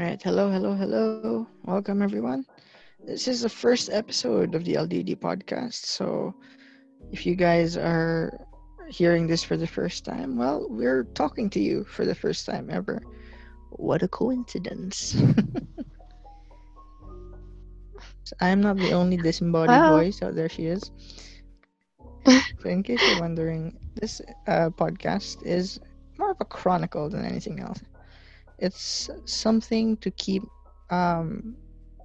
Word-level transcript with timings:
All 0.00 0.06
right, 0.06 0.22
hello, 0.22 0.50
hello, 0.50 0.72
hello. 0.72 1.46
Welcome, 1.66 2.00
everyone. 2.00 2.46
This 3.04 3.28
is 3.28 3.42
the 3.42 3.50
first 3.50 3.90
episode 3.92 4.54
of 4.54 4.64
the 4.64 4.76
LDD 4.76 5.18
podcast. 5.18 5.84
So, 5.84 6.34
if 7.12 7.26
you 7.26 7.34
guys 7.34 7.76
are 7.76 8.32
hearing 8.88 9.26
this 9.26 9.44
for 9.44 9.58
the 9.58 9.66
first 9.66 10.06
time, 10.06 10.38
well, 10.38 10.66
we're 10.70 11.04
talking 11.12 11.50
to 11.50 11.60
you 11.60 11.84
for 11.84 12.06
the 12.06 12.14
first 12.14 12.46
time 12.46 12.70
ever. 12.70 13.02
What 13.72 14.02
a 14.02 14.08
coincidence. 14.08 15.20
I 18.40 18.48
am 18.48 18.62
not 18.62 18.78
the 18.78 18.92
only 18.92 19.18
disembodied 19.18 19.68
Well- 19.68 19.98
voice. 19.98 20.20
Oh, 20.22 20.32
there 20.32 20.48
she 20.48 20.64
is. 20.64 20.90
so, 22.24 22.70
in 22.70 22.82
case 22.82 23.02
you're 23.06 23.20
wondering, 23.20 23.76
this 23.96 24.22
uh, 24.46 24.70
podcast 24.70 25.44
is 25.44 25.78
more 26.16 26.30
of 26.30 26.40
a 26.40 26.46
chronicle 26.46 27.10
than 27.10 27.26
anything 27.26 27.60
else. 27.60 27.80
It's 28.60 29.10
something 29.26 29.96
to 29.98 30.10
keep 30.10 30.42
um, 30.90 31.56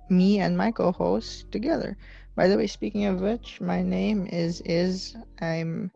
me 0.09 0.40
and 0.40 0.58
my 0.58 0.72
co-host 0.72 1.52
together. 1.52 1.98
By 2.36 2.48
the 2.48 2.58
way, 2.58 2.68
speaking 2.68 3.05
of 3.05 3.22
which, 3.22 3.62
my 3.62 3.84
name 3.84 4.27
is 4.32 4.62
Izzy 4.62 5.18
I'm 5.41 5.91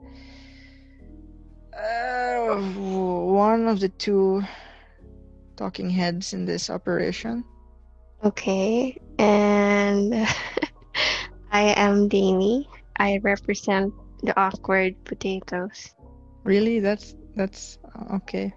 uh, 1.77 2.55
one 2.55 3.67
of 3.67 3.79
the 3.79 3.89
two 3.89 4.43
talking 5.57 5.89
heads 5.91 6.33
in 6.33 6.45
this 6.45 6.69
operation. 6.69 7.45
Okay, 8.23 8.97
and 9.19 10.13
I 11.51 11.73
am 11.75 12.09
Danie. 12.09 12.65
I 12.97 13.19
represent 13.23 13.93
the 14.21 14.37
awkward 14.39 14.95
potatoes. 15.05 15.93
Really, 16.43 16.79
that's 16.79 17.15
that's 17.35 17.77
okay. 18.13 18.53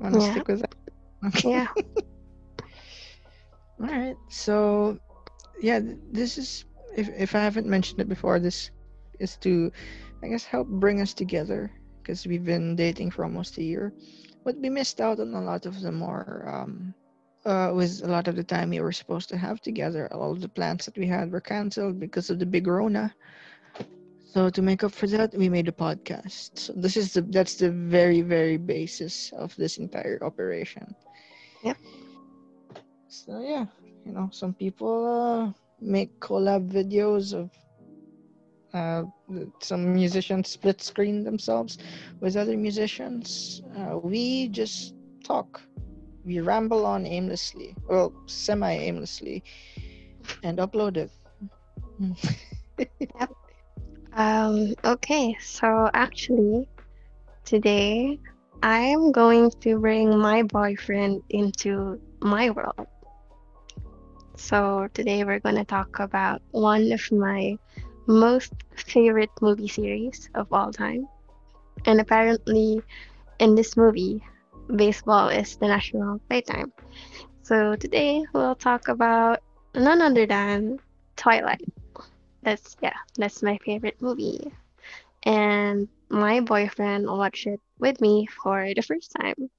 Wanna 0.00 0.20
Yeah. 0.20 0.34
stick 0.34 0.48
with 0.48 0.60
that? 0.60 0.74
Yeah. 1.44 1.66
All 3.80 3.86
right. 3.86 4.16
So, 4.28 4.98
yeah, 5.60 5.80
this 6.12 6.38
is 6.38 6.64
if 6.96 7.08
if 7.16 7.34
I 7.34 7.40
haven't 7.40 7.66
mentioned 7.66 8.00
it 8.00 8.08
before, 8.08 8.38
this 8.40 8.70
is 9.18 9.36
to, 9.38 9.70
I 10.22 10.28
guess, 10.28 10.44
help 10.44 10.68
bring 10.68 11.00
us 11.00 11.14
together 11.14 11.70
because 12.02 12.26
we've 12.26 12.44
been 12.44 12.76
dating 12.76 13.10
for 13.10 13.24
almost 13.24 13.58
a 13.58 13.62
year, 13.62 13.92
but 14.44 14.56
we 14.56 14.70
missed 14.70 15.00
out 15.00 15.20
on 15.20 15.34
a 15.34 15.42
lot 15.42 15.66
of 15.66 15.80
the 15.80 15.92
more. 15.92 16.44
Um, 16.48 16.94
uh, 17.46 17.72
was 17.74 18.02
a 18.02 18.08
lot 18.08 18.28
of 18.28 18.36
the 18.36 18.44
time 18.44 18.70
we 18.70 18.80
were 18.80 18.92
supposed 18.92 19.28
to 19.30 19.36
have 19.36 19.60
together. 19.60 20.12
All 20.12 20.34
the 20.34 20.48
plans 20.48 20.84
that 20.86 20.98
we 20.98 21.06
had 21.06 21.30
were 21.32 21.40
canceled 21.40 21.98
because 22.00 22.30
of 22.30 22.38
the 22.38 22.46
big 22.46 22.66
Rona. 22.66 23.14
So 24.24 24.50
to 24.50 24.62
make 24.62 24.84
up 24.84 24.92
for 24.92 25.06
that, 25.08 25.34
we 25.34 25.48
made 25.48 25.68
a 25.68 25.72
podcast. 25.72 26.58
So 26.58 26.72
this 26.74 26.96
is 26.96 27.14
the 27.14 27.22
that's 27.22 27.56
the 27.56 27.70
very 27.70 28.22
very 28.22 28.58
basis 28.58 29.32
of 29.32 29.54
this 29.56 29.78
entire 29.78 30.18
operation. 30.22 30.94
Yep. 31.62 31.76
So 33.08 33.40
yeah, 33.40 33.66
you 34.04 34.12
know, 34.12 34.28
some 34.32 34.54
people 34.54 35.06
uh, 35.06 35.52
make 35.80 36.10
collab 36.20 36.70
videos 36.70 37.32
of 37.32 37.50
uh, 38.74 39.04
some 39.60 39.94
musicians 39.94 40.48
split 40.50 40.82
screen 40.82 41.24
themselves 41.24 41.78
with 42.20 42.36
other 42.36 42.56
musicians. 42.56 43.62
Uh, 43.76 43.98
we 43.98 44.48
just 44.48 44.94
talk. 45.24 45.60
We 46.24 46.40
ramble 46.40 46.84
on 46.84 47.06
aimlessly, 47.06 47.74
well, 47.88 48.12
semi 48.26 48.72
aimlessly, 48.72 49.42
and 50.42 50.58
upload 50.58 50.96
it. 50.96 51.10
yep. 53.00 53.30
Um, 54.12 54.74
okay, 54.84 55.36
so 55.40 55.90
actually, 55.94 56.68
today 57.44 58.18
I'm 58.62 59.12
going 59.12 59.52
to 59.60 59.78
bring 59.78 60.18
my 60.18 60.42
boyfriend 60.42 61.22
into 61.30 62.00
my 62.20 62.50
world. 62.50 62.86
So 64.36 64.88
today 64.94 65.22
we're 65.24 65.38
going 65.38 65.56
to 65.56 65.64
talk 65.64 66.00
about 66.00 66.42
one 66.50 66.90
of 66.90 67.00
my 67.12 67.56
most 68.06 68.52
favorite 68.74 69.30
movie 69.40 69.68
series 69.68 70.28
of 70.34 70.52
all 70.52 70.72
time. 70.72 71.06
And 71.86 72.00
apparently, 72.00 72.82
in 73.38 73.54
this 73.54 73.76
movie, 73.76 74.24
baseball 74.74 75.28
is 75.28 75.56
the 75.56 75.68
national 75.68 76.18
playtime. 76.28 76.72
So 77.42 77.76
today 77.76 78.24
we'll 78.32 78.56
talk 78.56 78.88
about 78.88 79.38
none 79.74 80.02
other 80.02 80.26
than 80.26 80.80
Twilight. 81.16 81.64
That's 82.42 82.76
yeah, 82.82 82.96
that's 83.16 83.42
my 83.42 83.58
favorite 83.64 84.02
movie. 84.02 84.52
And 85.22 85.88
my 86.08 86.40
boyfriend 86.40 87.06
watched 87.06 87.46
it 87.46 87.60
with 87.78 88.00
me 88.00 88.26
for 88.26 88.72
the 88.74 88.82
first 88.82 89.12
time. 89.12 89.50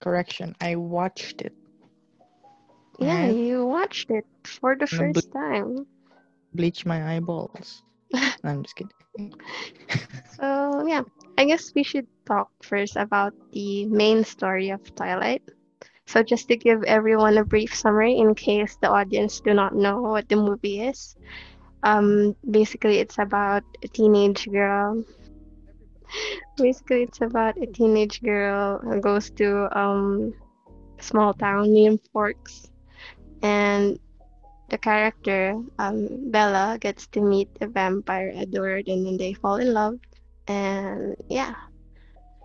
Correction, 0.00 0.54
I 0.60 0.76
watched 0.76 1.40
it. 1.42 1.52
Yeah, 2.98 3.26
you 3.26 3.66
watched 3.66 4.10
it 4.10 4.26
for 4.44 4.76
the 4.76 4.86
first 4.86 5.30
time. 5.32 5.86
Bleach 6.54 6.84
my 6.86 7.14
eyeballs. 7.16 7.82
No, 8.44 8.50
I'm 8.50 8.62
just 8.62 8.76
kidding. 8.76 8.92
So 10.26 10.86
yeah, 10.86 11.02
I 11.38 11.44
guess 11.46 11.72
we 11.74 11.82
should 11.82 12.06
talk 12.26 12.48
first 12.62 12.96
about 12.96 13.34
the 13.52 13.86
main 13.86 14.24
story 14.24 14.70
of 14.70 14.80
Twilight. 14.94 15.42
So 16.06 16.22
just 16.22 16.48
to 16.48 16.56
give 16.56 16.82
everyone 16.84 17.36
a 17.38 17.44
brief 17.44 17.74
summary 17.74 18.16
in 18.18 18.34
case 18.34 18.76
the 18.80 18.88
audience 18.90 19.40
do 19.40 19.52
not 19.54 19.74
know 19.74 20.00
what 20.02 20.28
the 20.28 20.36
movie 20.36 20.80
is. 20.80 21.16
Um, 21.82 22.34
basically 22.48 22.98
it's 22.98 23.18
about 23.18 23.64
a 23.82 23.88
teenage 23.88 24.48
girl. 24.50 25.04
Basically 26.56 27.02
it's 27.02 27.20
about 27.20 27.60
a 27.60 27.66
teenage 27.66 28.22
girl 28.22 28.78
who 28.78 29.00
goes 29.00 29.30
to 29.38 29.68
um 29.78 30.34
a 30.98 31.02
small 31.02 31.34
town 31.34 31.72
named 31.72 32.00
Forks. 32.12 32.68
And 33.42 33.98
the 34.68 34.78
character 34.78 35.60
um, 35.78 36.30
Bella 36.30 36.78
gets 36.80 37.06
to 37.08 37.20
meet 37.20 37.50
a 37.60 37.66
vampire 37.66 38.32
Edward 38.34 38.88
and 38.88 39.06
then 39.06 39.16
they 39.16 39.34
fall 39.34 39.56
in 39.56 39.74
love. 39.74 39.98
And 40.48 41.16
yeah. 41.28 41.54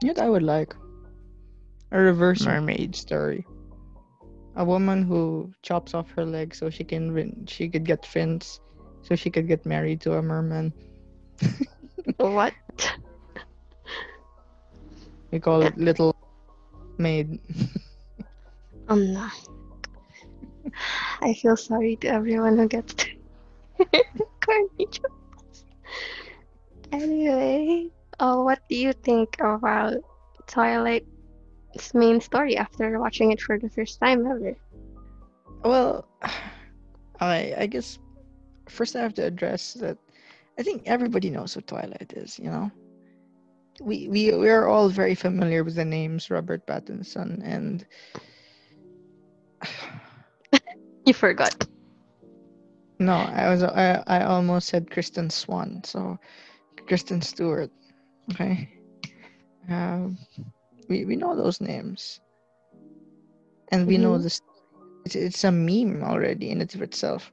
Yet 0.01 0.19
I 0.19 0.29
would 0.29 0.43
like 0.43 0.75
a 1.91 1.99
reverse 1.99 2.45
mermaid 2.45 2.95
story. 2.95 3.45
A 4.55 4.65
woman 4.65 5.03
who 5.03 5.53
chops 5.61 5.93
off 5.93 6.09
her 6.11 6.25
leg 6.25 6.53
so 6.53 6.69
she 6.69 6.83
can 6.83 7.13
win, 7.13 7.45
she 7.47 7.69
could 7.69 7.85
get 7.85 8.05
fins, 8.05 8.59
so 9.03 9.15
she 9.15 9.29
could 9.29 9.47
get 9.47 9.65
married 9.65 10.01
to 10.01 10.17
a 10.17 10.21
merman. 10.21 10.73
what 12.17 12.53
We 15.31 15.39
call 15.39 15.61
it 15.61 15.77
Little 15.77 16.15
Maid. 16.97 17.39
um 18.87 19.13
no. 19.13 19.27
I 21.21 21.33
feel 21.33 21.55
sorry 21.57 21.95
to 21.97 22.07
everyone 22.07 22.57
who 22.57 22.67
gets 22.67 22.93
to 22.95 23.07
corny 24.43 24.85
jokes. 24.89 25.63
Anyway, 26.91 27.89
uh, 28.19 28.37
what 28.37 28.59
do 28.69 28.75
you 28.75 28.93
think 28.93 29.35
about 29.39 29.95
Twilight's 30.47 31.93
main 31.93 32.21
story 32.21 32.57
after 32.57 32.99
watching 32.99 33.31
it 33.31 33.41
for 33.41 33.59
the 33.59 33.69
first 33.69 33.99
time 33.99 34.25
ever? 34.25 34.55
Well, 35.63 36.05
I 37.19 37.53
I 37.57 37.65
guess 37.67 37.99
first 38.69 38.95
I 38.95 39.01
have 39.01 39.13
to 39.15 39.25
address 39.25 39.73
that 39.75 39.97
I 40.57 40.63
think 40.63 40.83
everybody 40.85 41.29
knows 41.29 41.55
what 41.55 41.67
Twilight 41.67 42.13
is, 42.15 42.39
you 42.39 42.49
know. 42.49 42.71
We 43.81 44.07
we 44.07 44.33
we 44.33 44.49
are 44.49 44.67
all 44.67 44.89
very 44.89 45.15
familiar 45.15 45.63
with 45.63 45.75
the 45.75 45.85
names 45.85 46.29
Robert 46.29 46.65
Pattinson 46.67 47.41
and 47.43 47.85
You 51.05 51.13
forgot. 51.13 51.67
no, 52.99 53.13
I 53.13 53.49
was 53.49 53.63
I 53.63 54.03
I 54.07 54.23
almost 54.23 54.67
said 54.69 54.89
Kristen 54.91 55.29
Swan, 55.29 55.81
so 55.83 56.17
Kristen 56.87 57.21
Stewart. 57.21 57.71
Okay. 58.31 58.69
Um, 59.69 60.17
we 60.89 61.05
we 61.05 61.15
know 61.15 61.35
those 61.35 61.61
names, 61.61 62.19
and 63.71 63.87
we 63.87 63.97
know 63.97 64.17
Mhm. 64.17 64.23
this. 64.23 64.41
It's, 65.05 65.15
it's 65.15 65.43
a 65.43 65.51
meme 65.51 66.03
already 66.03 66.51
in 66.51 66.61
it 66.61 66.75
of 66.75 66.81
itself. 66.81 67.31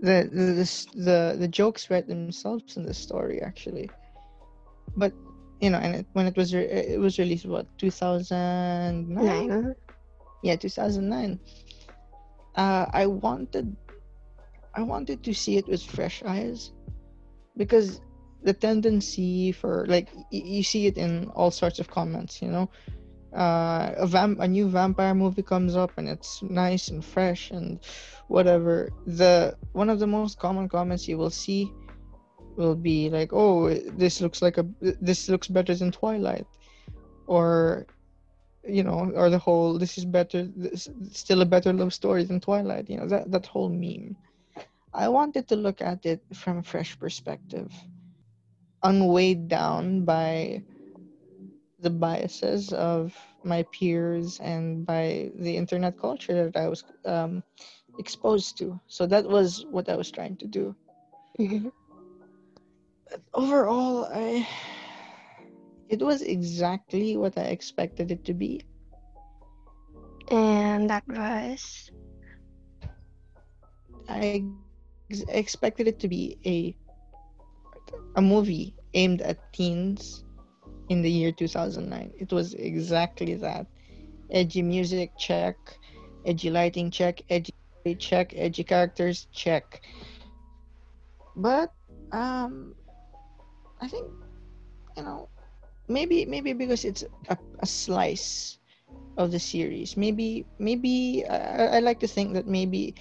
The 0.00 0.28
the 0.32 0.44
this, 0.54 0.86
the 0.94 1.36
the 1.38 1.48
jokes 1.48 1.90
write 1.90 2.08
themselves 2.08 2.76
in 2.76 2.84
the 2.84 2.94
story 2.94 3.40
actually, 3.42 3.90
but 4.96 5.12
you 5.60 5.70
know, 5.70 5.78
and 5.78 5.94
it, 5.96 6.06
when 6.12 6.26
it 6.26 6.36
was 6.36 6.54
re- 6.54 6.64
it 6.64 7.00
was 7.00 7.18
released 7.18 7.46
what 7.46 7.66
two 7.78 7.90
thousand 7.90 9.08
nine? 9.08 9.46
Nine. 9.48 9.74
yeah 10.42 10.56
2009 10.56 11.38
uh 12.56 12.86
i 12.92 13.06
wanted 13.06 13.76
i 14.74 14.82
wanted 14.82 15.22
to 15.22 15.34
see 15.34 15.56
it 15.56 15.66
with 15.68 15.82
fresh 15.82 16.22
eyes 16.24 16.72
because 17.56 18.00
the 18.42 18.52
tendency 18.52 19.52
for 19.52 19.86
like 19.88 20.08
y- 20.14 20.24
you 20.30 20.62
see 20.62 20.86
it 20.86 20.96
in 20.96 21.28
all 21.34 21.50
sorts 21.50 21.78
of 21.78 21.88
comments 21.88 22.40
you 22.42 22.48
know? 22.48 22.68
Uh 23.34 23.92
a 23.96 24.06
vamp 24.06 24.38
a 24.40 24.48
new 24.48 24.68
vampire 24.68 25.14
movie 25.14 25.42
comes 25.42 25.76
up 25.76 25.92
and 25.96 26.08
it's 26.08 26.42
nice 26.42 26.88
and 26.88 27.04
fresh 27.04 27.50
and 27.50 27.80
whatever. 28.28 28.90
The 29.06 29.56
one 29.72 29.90
of 29.90 29.98
the 29.98 30.06
most 30.06 30.38
common 30.38 30.68
comments 30.68 31.08
you 31.08 31.18
will 31.18 31.30
see 31.30 31.70
will 32.56 32.76
be 32.76 33.10
like 33.10 33.32
oh 33.32 33.72
this 33.96 34.20
looks 34.20 34.42
like 34.42 34.58
a 34.58 34.66
this 34.80 35.28
looks 35.28 35.48
better 35.48 35.74
than 35.74 35.90
twilight 35.92 36.46
or 37.26 37.86
you 38.66 38.82
know, 38.82 39.10
or 39.14 39.30
the 39.30 39.38
whole 39.38 39.78
"this 39.78 39.98
is 39.98 40.04
better, 40.04 40.48
this, 40.56 40.88
still 41.12 41.42
a 41.42 41.46
better 41.46 41.72
love 41.72 41.92
story 41.92 42.24
than 42.24 42.40
Twilight." 42.40 42.88
You 42.88 42.98
know 42.98 43.08
that 43.08 43.30
that 43.30 43.46
whole 43.46 43.68
meme. 43.68 44.16
I 44.94 45.08
wanted 45.08 45.48
to 45.48 45.56
look 45.56 45.82
at 45.82 46.06
it 46.06 46.20
from 46.32 46.58
a 46.58 46.62
fresh 46.62 46.98
perspective, 46.98 47.72
unweighed 48.82 49.48
down 49.48 50.04
by 50.04 50.62
the 51.80 51.90
biases 51.90 52.72
of 52.72 53.14
my 53.44 53.64
peers 53.72 54.40
and 54.40 54.86
by 54.86 55.30
the 55.38 55.56
internet 55.56 55.98
culture 55.98 56.44
that 56.44 56.56
I 56.56 56.68
was 56.68 56.84
um, 57.04 57.42
exposed 57.98 58.56
to. 58.58 58.80
So 58.86 59.06
that 59.06 59.28
was 59.28 59.66
what 59.70 59.88
I 59.88 59.96
was 59.96 60.10
trying 60.10 60.36
to 60.38 60.46
do. 60.46 60.74
Mm-hmm. 63.12 63.20
Overall, 63.34 64.06
I 64.12 64.46
it 65.88 66.02
was 66.02 66.22
exactly 66.22 67.16
what 67.16 67.36
I 67.38 67.44
expected 67.44 68.10
it 68.10 68.24
to 68.24 68.34
be. 68.34 68.60
And 70.30 70.90
that 70.90 71.04
was 71.08 71.90
I 74.08 74.44
ex- 75.10 75.24
expected 75.28 75.86
it 75.88 75.98
to 76.00 76.08
be 76.08 76.38
a 76.46 76.74
a 78.16 78.22
movie 78.22 78.74
aimed 78.94 79.22
at 79.22 79.38
teens 79.52 80.24
in 80.88 81.02
the 81.02 81.10
year 81.10 81.32
2009. 81.32 82.12
It 82.18 82.32
was 82.32 82.54
exactly 82.54 83.34
that. 83.34 83.66
Edgy 84.30 84.62
music, 84.62 85.12
check. 85.18 85.56
Edgy 86.26 86.50
lighting, 86.50 86.90
check. 86.90 87.22
Edgy 87.30 87.54
check. 87.98 88.32
Edgy 88.36 88.64
characters, 88.64 89.26
check. 89.32 89.82
But 91.36 91.72
um, 92.12 92.74
I 93.84 93.88
think 93.88 94.08
you 94.96 95.04
know 95.04 95.28
maybe 95.88 96.24
maybe 96.24 96.52
because 96.54 96.84
it's 96.84 97.04
a, 97.28 97.36
a 97.60 97.66
slice 97.66 98.58
of 99.18 99.30
the 99.30 99.38
series. 99.38 99.96
Maybe 99.96 100.46
maybe 100.58 101.24
I, 101.28 101.76
I 101.76 101.80
like 101.80 102.00
to 102.00 102.08
think 102.08 102.32
that 102.34 102.46
maybe 102.48 102.94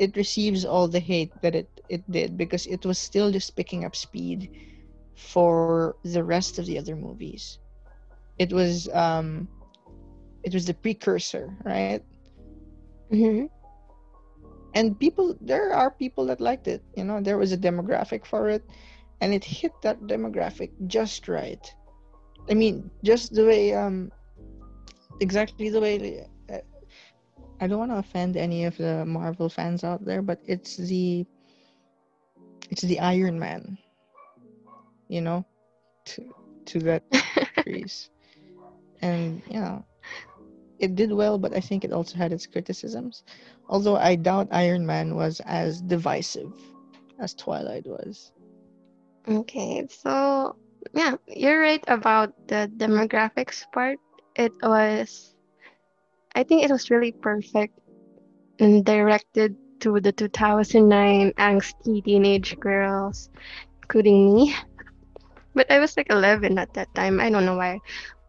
it 0.00 0.16
receives 0.16 0.64
all 0.64 0.88
the 0.88 1.00
hate 1.00 1.32
that 1.42 1.54
it 1.54 1.68
it 1.88 2.02
did 2.10 2.38
because 2.38 2.66
it 2.66 2.84
was 2.86 2.98
still 2.98 3.30
just 3.30 3.56
picking 3.56 3.84
up 3.84 3.94
speed 3.94 4.48
for 5.14 5.96
the 6.04 6.24
rest 6.24 6.58
of 6.58 6.66
the 6.66 6.78
other 6.78 6.96
movies. 6.96 7.58
It 8.38 8.52
was 8.52 8.88
um 8.94 9.48
it 10.44 10.54
was 10.54 10.66
the 10.66 10.74
precursor, 10.74 11.52
right? 11.64 12.02
mm-hmm. 13.12 13.46
And 14.74 14.98
people 14.98 15.36
there 15.40 15.74
are 15.74 15.90
people 15.90 16.26
that 16.26 16.40
liked 16.40 16.66
it. 16.68 16.82
You 16.96 17.04
know, 17.04 17.20
there 17.20 17.38
was 17.38 17.52
a 17.52 17.58
demographic 17.58 18.24
for 18.24 18.48
it 18.48 18.64
and 19.22 19.32
it 19.32 19.44
hit 19.44 19.72
that 19.82 19.98
demographic 20.02 20.70
just 20.86 21.28
right. 21.28 21.64
I 22.50 22.54
mean, 22.54 22.90
just 23.02 23.32
the 23.32 23.46
way 23.46 23.72
um 23.74 24.10
exactly 25.20 25.70
the 25.70 25.80
way 25.80 26.26
uh, 26.52 26.58
I 27.60 27.66
don't 27.68 27.78
want 27.78 27.92
to 27.92 28.02
offend 28.02 28.36
any 28.36 28.66
of 28.66 28.76
the 28.76 29.06
Marvel 29.06 29.48
fans 29.48 29.84
out 29.84 30.04
there, 30.04 30.20
but 30.20 30.40
it's 30.44 30.76
the 30.76 31.24
it's 32.68 32.82
the 32.82 32.98
Iron 32.98 33.38
Man 33.38 33.78
you 35.12 35.20
know, 35.20 35.44
to 36.06 36.34
to 36.64 36.78
that 36.80 37.02
series. 37.64 38.08
and 39.02 39.42
you 39.46 39.60
know, 39.60 39.84
it 40.78 40.96
did 40.96 41.12
well, 41.12 41.36
but 41.38 41.54
I 41.54 41.60
think 41.60 41.84
it 41.84 41.92
also 41.92 42.16
had 42.16 42.32
its 42.32 42.46
criticisms. 42.46 43.24
Although 43.68 43.96
I 43.96 44.16
doubt 44.16 44.48
Iron 44.50 44.86
Man 44.86 45.14
was 45.14 45.40
as 45.44 45.82
divisive 45.82 46.52
as 47.18 47.34
Twilight 47.34 47.86
was. 47.86 48.32
Okay, 49.28 49.86
so 49.88 50.56
yeah, 50.94 51.14
you're 51.26 51.60
right 51.60 51.82
about 51.88 52.32
the 52.48 52.70
demographics 52.76 53.64
part. 53.72 53.98
It 54.36 54.52
was, 54.62 55.34
I 56.34 56.42
think 56.44 56.64
it 56.64 56.70
was 56.70 56.90
really 56.90 57.12
perfect 57.12 57.78
and 58.58 58.84
directed 58.84 59.56
to 59.80 60.00
the 60.00 60.12
2009 60.12 61.32
angsty 61.38 62.04
teenage 62.04 62.58
girls, 62.60 63.30
including 63.82 64.34
me. 64.34 64.54
But 65.54 65.70
I 65.70 65.78
was 65.78 65.96
like 65.96 66.10
11 66.10 66.58
at 66.58 66.72
that 66.74 66.94
time. 66.94 67.20
I 67.20 67.30
don't 67.30 67.44
know 67.46 67.56
why. 67.56 67.80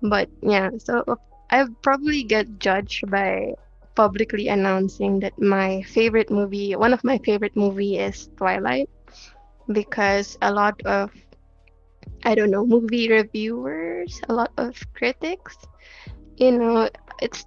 But 0.01 0.29
yeah, 0.41 0.69
so 0.77 1.03
I 1.51 1.65
probably 1.81 2.23
get 2.23 2.59
judged 2.59 3.09
by 3.09 3.53
publicly 3.95 4.47
announcing 4.47 5.19
that 5.19 5.39
my 5.39 5.81
favorite 5.83 6.29
movie, 6.31 6.75
one 6.75 6.93
of 6.93 7.03
my 7.03 7.19
favorite 7.19 7.55
movie 7.55 7.97
is 7.97 8.29
Twilight 8.37 8.89
because 9.71 10.37
a 10.41 10.51
lot 10.51 10.79
of 10.85 11.11
I 12.25 12.35
don't 12.35 12.51
know, 12.51 12.65
movie 12.65 13.09
reviewers, 13.09 14.21
a 14.29 14.33
lot 14.33 14.51
of 14.57 14.75
critics, 14.93 15.57
you 16.37 16.51
know, 16.51 16.89
it's 17.21 17.45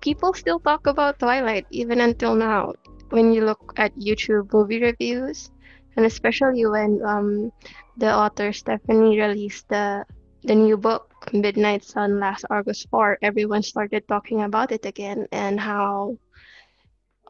people 0.00 0.34
still 0.34 0.58
talk 0.60 0.86
about 0.86 1.18
Twilight 1.18 1.66
even 1.70 2.00
until 2.00 2.34
now. 2.34 2.74
When 3.10 3.32
you 3.32 3.44
look 3.44 3.72
at 3.76 3.94
YouTube 3.96 4.52
movie 4.52 4.82
reviews, 4.82 5.50
and 5.96 6.04
especially 6.04 6.66
when 6.66 7.00
um, 7.04 7.52
the 7.96 8.12
author 8.12 8.52
Stephenie 8.52 9.18
released 9.20 9.68
the 9.68 10.04
the 10.42 10.54
new 10.54 10.76
book 10.76 11.10
Midnight 11.32 11.84
Sun 11.84 12.20
last 12.20 12.44
August 12.50 12.88
4, 12.90 13.18
everyone 13.22 13.62
started 13.62 14.06
talking 14.06 14.42
about 14.42 14.70
it 14.72 14.86
again 14.86 15.26
and 15.32 15.58
how 15.58 16.18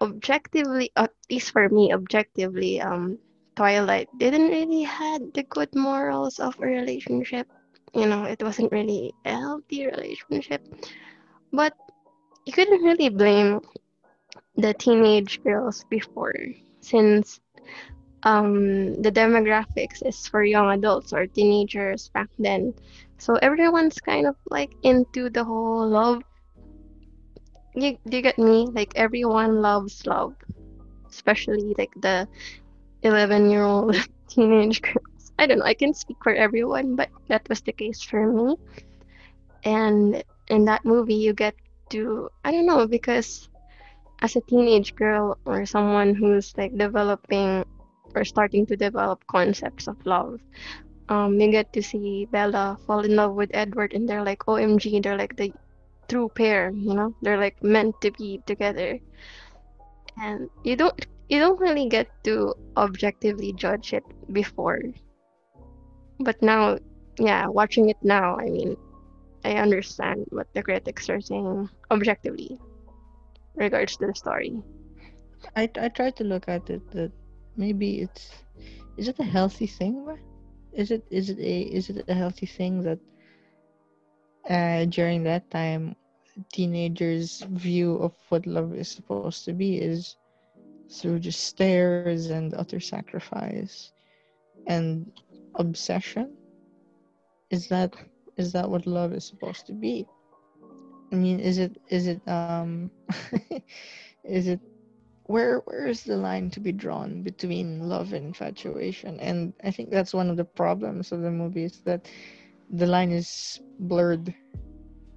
objectively, 0.00 0.91
at 0.97 1.12
least 1.31 1.50
for 1.53 1.69
me, 1.69 1.93
objectively, 1.93 2.81
um, 2.81 3.19
Twilight 3.56 4.08
didn't 4.19 4.49
really 4.49 4.82
had 4.82 5.32
the 5.32 5.43
good 5.43 5.75
morals 5.75 6.38
of 6.38 6.55
a 6.61 6.67
relationship. 6.67 7.49
You 7.94 8.06
know, 8.06 8.25
it 8.25 8.43
wasn't 8.43 8.70
really 8.70 9.14
a 9.25 9.32
healthy 9.32 9.87
relationship. 9.87 10.62
But 11.53 11.73
you 12.44 12.53
couldn't 12.53 12.85
really 12.85 13.08
blame 13.08 13.61
the 14.56 14.75
teenage 14.75 15.43
girls 15.43 15.85
before, 15.88 16.37
since 16.81 17.41
um, 18.23 19.00
the 19.00 19.11
demographics 19.11 20.05
is 20.05 20.26
for 20.29 20.44
young 20.44 20.70
adults 20.70 21.12
or 21.12 21.26
teenagers 21.26 22.11
back 22.12 22.29
then. 22.38 22.75
So 23.19 23.37
everyone's 23.37 24.00
kind 24.00 24.26
of 24.26 24.37
like 24.50 24.73
into 24.82 25.31
the 25.31 25.44
whole 25.44 25.88
love. 25.88 26.23
You, 27.75 27.97
you 28.11 28.20
get 28.20 28.38
me? 28.38 28.67
Like 28.67 28.93
everyone 28.97 29.62
loves 29.62 30.06
love, 30.06 30.35
especially 31.08 31.75
like 31.79 31.93
the 31.97 32.29
11 33.06 33.50
year 33.50 33.62
old 33.62 33.97
teenage 34.29 34.82
girls. 34.82 35.32
I 35.38 35.47
don't 35.47 35.58
know, 35.58 35.64
I 35.64 35.75
can 35.75 35.94
speak 35.94 36.17
for 36.23 36.35
everyone, 36.35 36.97
but 36.97 37.10
that 37.29 37.48
was 37.48 37.60
the 37.60 37.72
case 37.72 38.03
for 38.03 38.27
me. 38.32 38.56
And 39.65 40.22
in 40.48 40.65
that 40.67 40.84
movie, 40.84 41.15
you 41.15 41.32
get 41.32 41.55
to, 41.91 42.29
I 42.44 42.51
don't 42.53 42.67
know, 42.67 42.86
because 42.86 43.48
as 44.22 44.36
a 44.36 44.41
teenage 44.41 44.94
girl 44.94 45.39
or 45.44 45.67
someone 45.67 46.15
who's 46.15 46.56
like 46.56 46.77
developing 46.77 47.65
or 48.17 48.25
starting 48.25 48.65
to 48.67 48.77
develop 48.77 49.27
concepts 49.27 49.86
of 49.86 49.96
love. 50.06 50.41
Um, 51.08 51.39
you 51.39 51.51
get 51.51 51.72
to 51.75 51.82
see 51.82 52.27
Bella 52.27 52.79
fall 52.86 53.05
in 53.05 53.15
love 53.15 53.34
with 53.34 53.51
Edward, 53.55 53.93
and 53.93 54.08
they're 54.08 54.25
like, 54.25 54.41
OMG, 54.48 55.03
they're 55.03 55.19
like 55.19 55.36
the 55.36 55.53
true 56.08 56.29
pair, 56.34 56.70
you 56.70 56.94
know? 56.94 57.15
They're 57.22 57.39
like 57.39 57.63
meant 57.63 58.01
to 58.01 58.10
be 58.10 58.41
together. 58.46 58.98
And 60.20 60.48
you 60.65 60.75
don't 60.75 61.06
you 61.29 61.39
don't 61.39 61.61
really 61.61 61.89
get 61.89 62.09
to 62.25 62.55
objectively 62.77 63.53
judge 63.53 63.93
it 63.93 64.05
before. 64.33 64.81
But 66.21 66.41
now, 66.43 66.79
yeah, 67.19 67.47
watching 67.49 67.91
it 67.91 67.99
now, 68.03 68.37
I 68.39 68.47
mean, 68.47 68.77
I 69.45 69.55
understand 69.55 70.27
what 70.31 70.49
the 70.55 70.63
critics 70.63 71.09
are 71.09 71.21
saying 71.21 71.69
objectively 71.91 72.59
regards 73.55 73.97
to 73.97 74.06
the 74.06 74.15
story. 74.15 74.63
I 75.55 75.71
I 75.79 75.89
tried 75.89 76.17
to 76.17 76.25
look 76.25 76.49
at 76.49 76.69
it 76.71 76.83
that 76.93 77.13
maybe 77.56 78.01
it's 78.01 78.31
is 78.97 79.09
it 79.09 79.19
a 79.21 79.25
healthy 79.25 79.67
thing 79.67 80.05
is 80.73 80.91
it 80.91 81.05
is 81.11 81.31
it 81.31 81.39
a 81.39 81.61
is 81.73 81.89
it 81.91 82.05
a 82.09 82.15
healthy 82.15 82.47
thing 82.47 82.83
that 82.83 82.99
uh, 84.49 84.85
during 84.87 85.25
that 85.25 85.51
time 85.51 85.97
teenagers 86.53 87.41
view 87.51 87.97
of 87.97 88.13
what 88.29 88.47
love 88.47 88.75
is 88.75 88.89
supposed 88.89 89.45
to 89.45 89.53
be 89.53 89.79
is 89.79 90.17
through 90.90 91.20
just 91.20 91.44
stares 91.44 92.31
and 92.31 92.55
utter 92.55 92.81
sacrifice 92.81 93.93
and 94.66 95.10
obsession? 95.56 96.36
Is 97.50 97.69
that 97.69 97.94
is 98.36 98.52
that 98.52 98.69
what 98.69 98.86
love 98.86 99.12
is 99.12 99.24
supposed 99.26 99.66
to 99.66 99.72
be? 99.72 100.06
I 101.12 101.16
mean 101.16 101.40
is 101.40 101.58
it 101.58 101.76
is 101.88 102.06
it 102.06 102.20
um 102.28 102.90
is 104.24 104.48
it 104.48 104.60
where 105.26 105.58
where 105.66 105.86
is 105.86 106.05
the 106.05 106.16
line 106.16 106.50
to 106.50 106.60
be 106.60 106.72
drawn 106.72 107.22
between 107.22 107.88
love 107.88 108.12
and 108.12 108.26
infatuation? 108.26 109.20
And 109.20 109.52
i 109.64 109.70
think 109.70 109.90
that's 109.90 110.14
one 110.14 110.31
of 110.31 110.36
the 110.36 110.44
problems 110.44 111.12
of 111.12 111.22
the 111.22 111.31
movie 111.31 111.64
is 111.64 111.81
that 111.84 112.08
the 112.70 112.86
line 112.86 113.12
is 113.12 113.60
blurred 113.78 114.34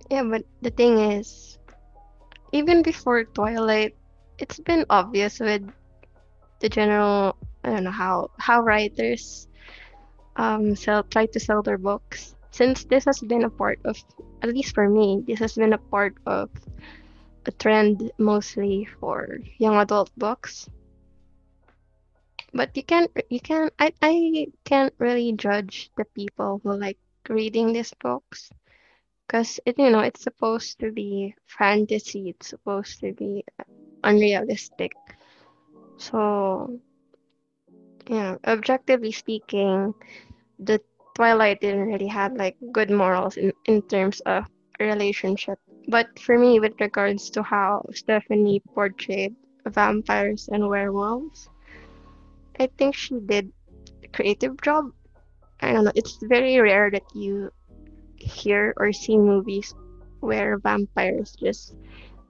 yeah 0.09 0.23
but 0.23 0.43
the 0.61 0.69
thing 0.71 0.97
is 0.99 1.57
even 2.51 2.81
before 2.81 3.23
Twilight, 3.23 3.95
it's 4.37 4.59
been 4.59 4.85
obvious 4.89 5.39
with 5.39 5.63
the 6.59 6.69
general. 6.69 7.35
I 7.63 7.69
don't 7.71 7.83
know 7.83 7.91
how 7.91 8.31
how 8.37 8.61
writers 8.61 9.47
um 10.35 10.75
sell 10.75 11.03
try 11.03 11.25
to 11.27 11.39
sell 11.39 11.61
their 11.61 11.77
books. 11.77 12.35
Since 12.51 12.85
this 12.85 13.05
has 13.05 13.19
been 13.21 13.43
a 13.43 13.49
part 13.49 13.79
of, 13.85 13.97
at 14.41 14.49
least 14.49 14.73
for 14.73 14.89
me, 14.89 15.23
this 15.27 15.39
has 15.39 15.53
been 15.53 15.73
a 15.73 15.77
part 15.91 16.15
of 16.25 16.49
a 17.45 17.51
trend 17.51 18.11
mostly 18.17 18.85
for 18.99 19.39
young 19.57 19.75
adult 19.77 20.11
books. 20.17 20.69
But 22.53 22.75
you 22.75 22.83
can't 22.83 23.11
you 23.29 23.39
can't 23.39 23.73
I, 23.79 23.93
I 24.01 24.47
can't 24.65 24.93
really 24.97 25.33
judge 25.33 25.91
the 25.95 26.05
people 26.05 26.61
who 26.63 26.73
like 26.73 26.97
reading 27.29 27.73
these 27.73 27.93
books 28.01 28.49
because 29.29 29.59
it 29.65 29.77
you 29.77 29.91
know 29.91 29.99
it's 29.99 30.23
supposed 30.23 30.79
to 30.79 30.91
be 30.91 31.35
fantasy 31.45 32.29
it's 32.29 32.47
supposed 32.47 32.99
to 33.01 33.13
be 33.13 33.45
unrealistic 34.03 34.93
so 35.97 36.79
yeah 38.07 38.35
objectively 38.47 39.11
speaking 39.11 39.93
the 40.57 40.81
twilight 41.15 41.61
didn't 41.61 41.85
really 41.85 42.07
have 42.07 42.33
like 42.33 42.55
good 42.71 42.89
morals 42.89 43.37
in, 43.37 43.53
in 43.65 43.81
terms 43.83 44.19
of 44.21 44.45
relationship 44.79 45.59
but 45.89 46.07
for 46.19 46.37
me 46.37 46.59
with 46.61 46.79
regards 46.79 47.29
to 47.31 47.43
how 47.43 47.83
stephenie 47.93 48.61
portrayed 48.73 49.35
vampires 49.67 50.47
and 50.51 50.69
werewolves 50.69 51.49
i 52.59 52.67
think 52.77 52.95
she 52.95 53.19
did 53.19 53.51
a 54.03 54.07
creative 54.09 54.55
job 54.61 54.85
i 55.61 55.71
don't 55.71 55.85
know 55.85 55.91
it's 55.95 56.17
very 56.23 56.59
rare 56.59 56.89
that 56.91 57.05
you 57.13 57.51
hear 58.17 58.73
or 58.77 58.91
see 58.93 59.17
movies 59.17 59.73
where 60.21 60.57
vampires 60.59 61.35
just 61.39 61.75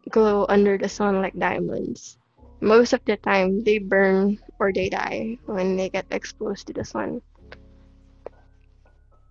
glow 0.10 0.46
under 0.50 0.78
the 0.78 0.89
sun 0.89 1.22
like 1.22 1.34
diamonds. 1.38 2.18
Most 2.62 2.94
of 2.94 3.01
the 3.06 3.18
time, 3.18 3.63
they 3.63 3.78
burn 3.80 4.39
or 4.60 4.72
they 4.74 4.89
die 4.89 5.38
when 5.46 5.75
they 5.78 5.89
get 5.89 6.06
exposed 6.12 6.68
to 6.68 6.74
the 6.74 6.86
sun. 6.86 7.22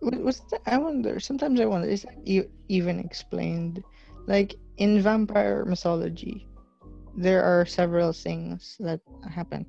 Wa- 0.00 0.18
Was 0.18 0.40
that, 0.50 0.62
I 0.66 0.78
wonder. 0.78 1.20
Sometimes 1.20 1.60
I 1.60 1.66
wonder. 1.66 1.88
Is 1.88 2.02
that 2.02 2.48
even 2.68 3.00
explained? 3.00 3.84
Like 4.28 4.56
in 4.76 5.00
vampire 5.00 5.64
mythology, 5.64 6.46
there 7.16 7.42
are 7.42 7.64
several 7.64 8.12
things 8.12 8.76
that 8.78 9.00
happen. 9.24 9.64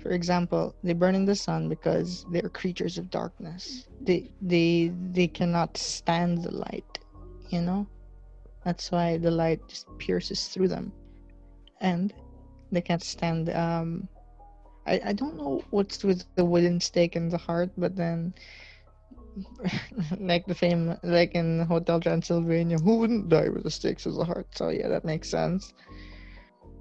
For 0.00 0.10
example, 0.12 0.74
they 0.82 0.94
burn 0.94 1.14
in 1.14 1.26
the 1.26 1.34
sun 1.36 1.68
because 1.68 2.24
they're 2.32 2.48
creatures 2.48 2.96
of 2.96 3.10
darkness. 3.10 3.86
They 4.00 4.30
they 4.40 4.92
they 5.12 5.28
cannot 5.28 5.76
stand 5.76 6.42
the 6.42 6.54
light. 6.54 6.98
You 7.50 7.60
know, 7.60 7.86
that's 8.64 8.90
why 8.90 9.18
the 9.18 9.30
light 9.30 9.60
just 9.68 9.86
pierces 9.98 10.48
through 10.48 10.68
them, 10.68 10.90
and 11.82 12.14
they 12.72 12.80
can't 12.80 13.04
stand. 13.04 13.50
Um, 13.50 14.08
I 14.86 15.00
I 15.04 15.12
don't 15.12 15.36
know 15.36 15.60
what's 15.68 16.02
with 16.02 16.24
the 16.34 16.46
wooden 16.46 16.80
stake 16.80 17.14
in 17.14 17.28
the 17.28 17.36
heart, 17.38 17.68
but 17.76 17.94
then 17.94 18.32
like 20.20 20.46
the 20.46 20.54
fame 20.54 20.96
like 21.02 21.34
in 21.34 21.60
Hotel 21.60 22.00
Transylvania, 22.00 22.78
who 22.78 22.98
wouldn't 22.98 23.28
die 23.28 23.48
with 23.48 23.64
the 23.64 23.70
stakes 23.70 24.06
of 24.06 24.14
the 24.14 24.24
heart? 24.24 24.46
So 24.54 24.68
yeah, 24.70 24.88
that 24.88 25.04
makes 25.04 25.28
sense. 25.30 25.72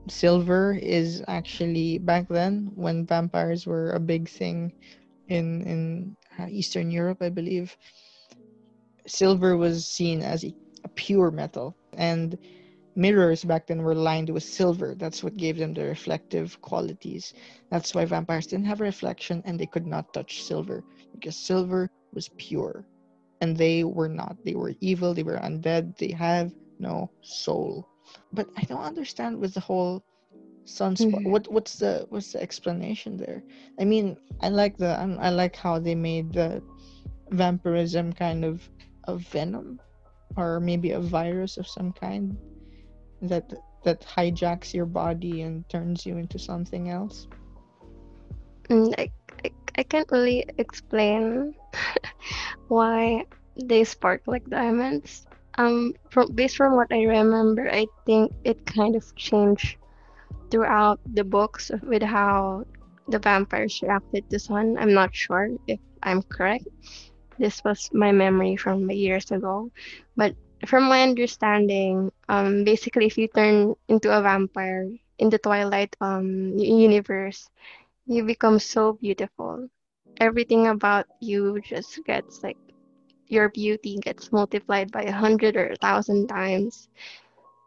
Silver 0.09 0.73
is 0.73 1.23
actually 1.27 1.97
back 1.97 2.27
then 2.29 2.71
when 2.75 3.05
vampires 3.05 3.65
were 3.65 3.91
a 3.91 3.99
big 3.99 4.29
thing 4.29 4.73
in 5.27 5.61
in 5.63 6.15
uh, 6.39 6.47
Eastern 6.49 6.91
Europe, 6.91 7.21
I 7.21 7.29
believe. 7.29 7.75
Silver 9.07 9.57
was 9.57 9.87
seen 9.87 10.21
as 10.21 10.43
a, 10.45 10.53
a 10.83 10.89
pure 10.89 11.31
metal, 11.31 11.75
and 11.97 12.37
mirrors 12.95 13.43
back 13.43 13.67
then 13.67 13.81
were 13.81 13.95
lined 13.95 14.29
with 14.29 14.43
silver. 14.43 14.95
That's 14.97 15.23
what 15.23 15.37
gave 15.37 15.57
them 15.57 15.73
the 15.73 15.85
reflective 15.85 16.59
qualities. 16.61 17.33
That's 17.69 17.93
why 17.93 18.05
vampires 18.05 18.47
didn't 18.47 18.65
have 18.65 18.81
reflection 18.81 19.41
and 19.45 19.59
they 19.59 19.67
could 19.67 19.87
not 19.87 20.11
touch 20.13 20.43
silver 20.43 20.83
because 21.13 21.37
silver 21.37 21.89
was 22.17 22.29
pure 22.47 22.75
and 23.41 23.55
they 23.55 23.83
were 23.83 24.09
not. 24.21 24.35
They 24.45 24.55
were 24.61 24.73
evil, 24.81 25.13
they 25.13 25.23
were 25.29 25.41
undead, 25.49 25.97
they 25.97 26.11
have 26.11 26.51
no 26.79 27.11
soul. 27.21 27.87
But 28.33 28.47
I 28.57 28.63
don't 28.69 28.89
understand 28.93 29.39
with 29.39 29.53
the 29.53 29.65
whole 29.69 30.03
sunspot. 30.65 31.21
Mhm. 31.23 31.31
What 31.33 31.43
what's 31.55 31.75
the 31.83 31.93
what's 32.09 32.31
the 32.33 32.41
explanation 32.47 33.17
there? 33.17 33.41
I 33.81 33.85
mean, 33.85 34.17
I 34.45 34.49
like 34.49 34.77
the 34.77 34.93
I 35.27 35.29
like 35.29 35.55
how 35.55 35.79
they 35.79 35.95
made 35.95 36.33
the 36.33 36.61
vampirism 37.31 38.13
kind 38.13 38.43
of 38.45 38.69
a 39.07 39.15
venom 39.17 39.79
or 40.37 40.59
maybe 40.59 40.91
a 40.91 40.99
virus 40.99 41.57
of 41.57 41.67
some 41.67 41.91
kind 41.93 42.37
that 43.21 43.45
that 43.85 44.01
hijacks 44.01 44.73
your 44.73 44.85
body 44.85 45.41
and 45.45 45.67
turns 45.69 46.05
you 46.05 46.17
into 46.17 46.39
something 46.39 46.89
else. 46.89 47.27
Mm, 48.69 48.93
I, 48.97 49.09
I, 49.45 49.51
I 49.77 49.83
can't 49.83 50.11
really 50.11 50.45
explain 50.57 51.53
why 52.67 53.25
they 53.55 53.83
spark 53.83 54.21
like 54.27 54.49
diamonds. 54.49 55.25
Um, 55.57 55.93
from 56.09 56.31
based 56.33 56.57
from 56.57 56.75
what 56.75 56.91
I 56.91 57.03
remember, 57.03 57.69
I 57.69 57.87
think 58.05 58.31
it 58.43 58.65
kind 58.65 58.95
of 58.95 59.03
changed 59.15 59.77
throughout 60.51 60.99
the 61.13 61.23
books 61.23 61.71
with 61.83 62.03
how 62.03 62.63
the 63.07 63.19
vampires 63.19 63.81
reacted 63.81 64.29
to 64.29 64.39
sun. 64.39 64.77
I'm 64.77 64.93
not 64.93 65.15
sure 65.15 65.49
if 65.67 65.79
I'm 66.03 66.21
correct. 66.23 66.67
This 67.39 67.63
was 67.63 67.89
my 67.93 68.11
memory 68.11 68.55
from 68.55 68.89
years 68.91 69.31
ago, 69.31 69.71
but 70.15 70.35
from 70.65 70.89
my 70.89 71.03
understanding, 71.03 72.11
um, 72.29 72.63
basically, 72.63 73.05
if 73.05 73.17
you 73.17 73.27
turn 73.27 73.75
into 73.87 74.09
a 74.15 74.21
vampire 74.21 74.89
in 75.19 75.29
the 75.29 75.37
Twilight 75.37 75.95
um 76.01 76.57
universe, 76.57 77.49
you 78.05 78.23
become 78.23 78.59
so 78.59 78.93
beautiful. 78.93 79.69
Everything 80.19 80.67
about 80.67 81.05
you 81.21 81.59
just 81.61 81.99
gets 82.05 82.43
like 82.43 82.57
your 83.27 83.49
beauty 83.49 83.97
gets 83.97 84.31
multiplied 84.31 84.91
by 84.91 85.03
a 85.03 85.11
hundred 85.11 85.55
or 85.57 85.67
a 85.67 85.75
thousand 85.77 86.27
times. 86.27 86.89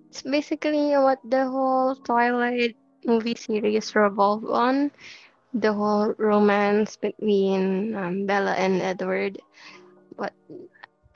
It's 0.09 0.21
basically 0.23 0.91
what 0.97 1.19
the 1.23 1.45
whole 1.47 1.95
Twilight 1.95 2.75
movie 3.05 3.35
series 3.35 3.95
revolved 3.95 4.47
on. 4.49 4.91
The 5.53 5.73
whole 5.73 6.13
romance 6.17 6.97
between 6.97 7.95
um, 7.95 8.25
Bella 8.25 8.53
and 8.53 8.81
Edward. 8.81 9.39
But 10.17 10.33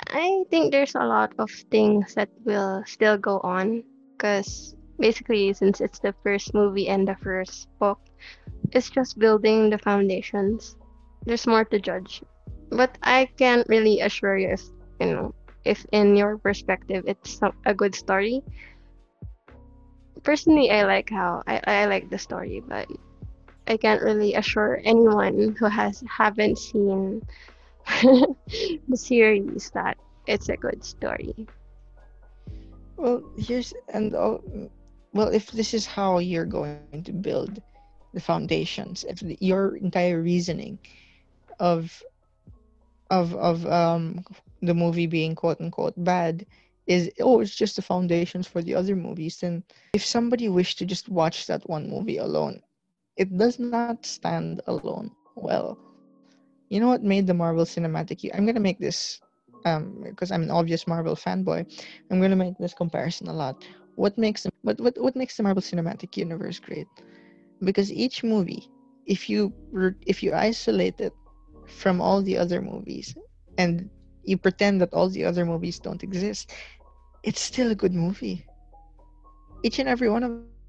I 0.07 0.43
think 0.49 0.71
there's 0.71 0.95
a 0.95 1.05
lot 1.05 1.33
of 1.39 1.49
things 1.71 2.13
that 2.15 2.29
will 2.45 2.83
still 2.85 3.17
go 3.17 3.39
on 3.39 3.83
because 4.17 4.75
basically 4.99 5.53
since 5.53 5.81
it's 5.81 5.99
the 5.99 6.13
first 6.23 6.53
movie 6.53 6.87
and 6.89 7.07
the 7.07 7.15
first 7.17 7.67
book, 7.79 7.99
it's 8.71 8.89
just 8.89 9.19
building 9.19 9.69
the 9.69 9.79
foundations. 9.79 10.75
There's 11.25 11.47
more 11.47 11.65
to 11.65 11.79
judge. 11.79 12.21
But 12.69 12.97
I 13.01 13.25
can't 13.37 13.67
really 13.67 14.01
assure 14.01 14.37
you 14.37 14.49
if 14.49 14.63
you 14.99 15.07
know 15.07 15.33
if 15.65 15.85
in 15.91 16.15
your 16.15 16.37
perspective 16.37 17.03
it's 17.07 17.39
a 17.65 17.73
good 17.73 17.95
story. 17.95 18.43
Personally, 20.23 20.69
I 20.71 20.83
like 20.83 21.09
how 21.09 21.43
I, 21.47 21.61
I 21.65 21.85
like 21.85 22.09
the 22.09 22.17
story, 22.17 22.61
but 22.65 22.87
I 23.67 23.77
can't 23.77 24.01
really 24.01 24.33
assure 24.35 24.81
anyone 24.83 25.55
who 25.57 25.65
has 25.65 26.03
haven't 26.09 26.57
seen 26.57 27.21
the 28.01 28.97
series 28.97 29.71
that 29.73 29.97
it's 30.27 30.49
a 30.49 30.57
good 30.57 30.83
story. 30.83 31.47
Well, 32.97 33.23
here's 33.37 33.73
and 33.93 34.13
oh, 34.13 34.43
well, 35.13 35.29
if 35.29 35.51
this 35.51 35.73
is 35.73 35.85
how 35.85 36.19
you're 36.19 36.45
going 36.45 37.03
to 37.03 37.13
build 37.13 37.61
the 38.13 38.19
foundations, 38.19 39.05
if 39.07 39.19
the, 39.21 39.37
your 39.39 39.77
entire 39.77 40.21
reasoning 40.21 40.77
of 41.59 42.03
of 43.09 43.35
of 43.35 43.65
um 43.67 44.23
the 44.61 44.73
movie 44.73 45.07
being 45.07 45.35
quote 45.35 45.59
unquote 45.61 45.93
bad 46.03 46.45
is 46.87 47.11
oh 47.21 47.39
it's 47.41 47.55
just 47.55 47.75
the 47.75 47.81
foundations 47.81 48.47
for 48.47 48.61
the 48.61 48.75
other 48.75 48.95
movies. 48.95 49.39
Then 49.39 49.63
if 49.93 50.05
somebody 50.05 50.49
wished 50.49 50.79
to 50.79 50.85
just 50.85 51.09
watch 51.09 51.47
that 51.47 51.67
one 51.69 51.89
movie 51.89 52.17
alone 52.17 52.61
it 53.17 53.37
does 53.37 53.59
not 53.59 53.91
stand 53.93 54.51
alone 54.57 55.01
well. 55.35 55.77
You 56.69 56.79
know 56.79 56.87
what 56.87 57.03
made 57.03 57.27
the 57.27 57.33
marvel 57.33 57.65
cinematic 57.65 58.29
i'm 58.33 58.45
gonna 58.45 58.59
make 58.59 58.79
this 58.79 59.19
um 59.65 60.01
because 60.03 60.31
i'm 60.31 60.43
an 60.43 60.51
obvious 60.51 60.87
marvel 60.87 61.15
fanboy 61.15 61.65
i'm 62.09 62.19
gonna 62.21 62.35
make 62.35 62.57
this 62.59 62.73
comparison 62.73 63.27
a 63.27 63.33
lot. 63.33 63.65
What 63.95 64.17
makes 64.17 64.43
them 64.43 64.51
what, 64.63 64.79
what 64.79 64.95
what 65.01 65.15
makes 65.15 65.37
the 65.37 65.43
marvel 65.43 65.61
cinematic 65.61 66.17
universe 66.17 66.59
great? 66.59 66.87
Because 67.63 67.91
each 67.91 68.23
movie 68.23 68.69
if 69.05 69.29
you 69.29 69.53
if 70.05 70.23
you 70.23 70.33
isolate 70.33 70.99
it 70.99 71.13
from 71.69 72.01
all 72.01 72.21
the 72.21 72.37
other 72.37 72.61
movies 72.61 73.15
and 73.57 73.89
you 74.23 74.37
pretend 74.37 74.81
that 74.81 74.93
all 74.93 75.09
the 75.09 75.25
other 75.25 75.45
movies 75.45 75.79
don't 75.79 76.03
exist, 76.03 76.53
it's 77.23 77.41
still 77.41 77.71
a 77.71 77.75
good 77.75 77.93
movie. 77.93 78.45
Each 79.63 79.79
and 79.79 79.89
every 79.89 80.09
one 80.09 80.23
of 80.23 80.33
them. 80.33 80.63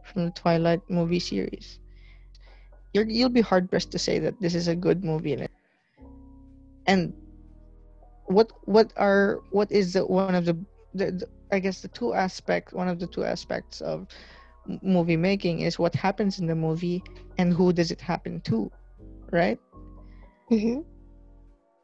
from 0.03 0.25
the 0.25 0.31
Twilight 0.31 0.81
movie 0.89 1.19
series, 1.19 1.79
you're 2.93 3.07
you'll 3.07 3.29
be 3.29 3.41
hard 3.41 3.69
pressed 3.69 3.91
to 3.91 3.99
say 3.99 4.19
that 4.19 4.39
this 4.41 4.55
is 4.55 4.67
a 4.67 4.75
good 4.75 5.03
movie. 5.03 5.58
And 6.89 7.13
what 8.25 8.51
what 8.65 8.91
are 8.97 9.41
what 9.51 9.71
is 9.71 9.93
the 9.93 10.05
one 10.05 10.33
of 10.33 10.45
the, 10.45 10.57
the, 10.95 11.11
the 11.11 11.27
I 11.51 11.59
guess 11.59 11.81
the 11.81 11.87
two 11.87 12.13
aspects 12.13 12.73
one 12.73 12.87
of 12.87 12.99
the 12.99 13.05
two 13.05 13.23
aspects 13.23 13.79
of 13.81 14.07
movie 14.81 15.17
making 15.17 15.59
is 15.61 15.77
what 15.77 15.93
happens 15.93 16.39
in 16.39 16.47
the 16.47 16.55
movie 16.55 17.03
and 17.37 17.53
who 17.53 17.71
does 17.73 17.91
it 17.91 18.01
happen 18.01 18.41
to, 18.41 18.71
right? 19.31 19.59
Mm-hmm. 20.51 20.81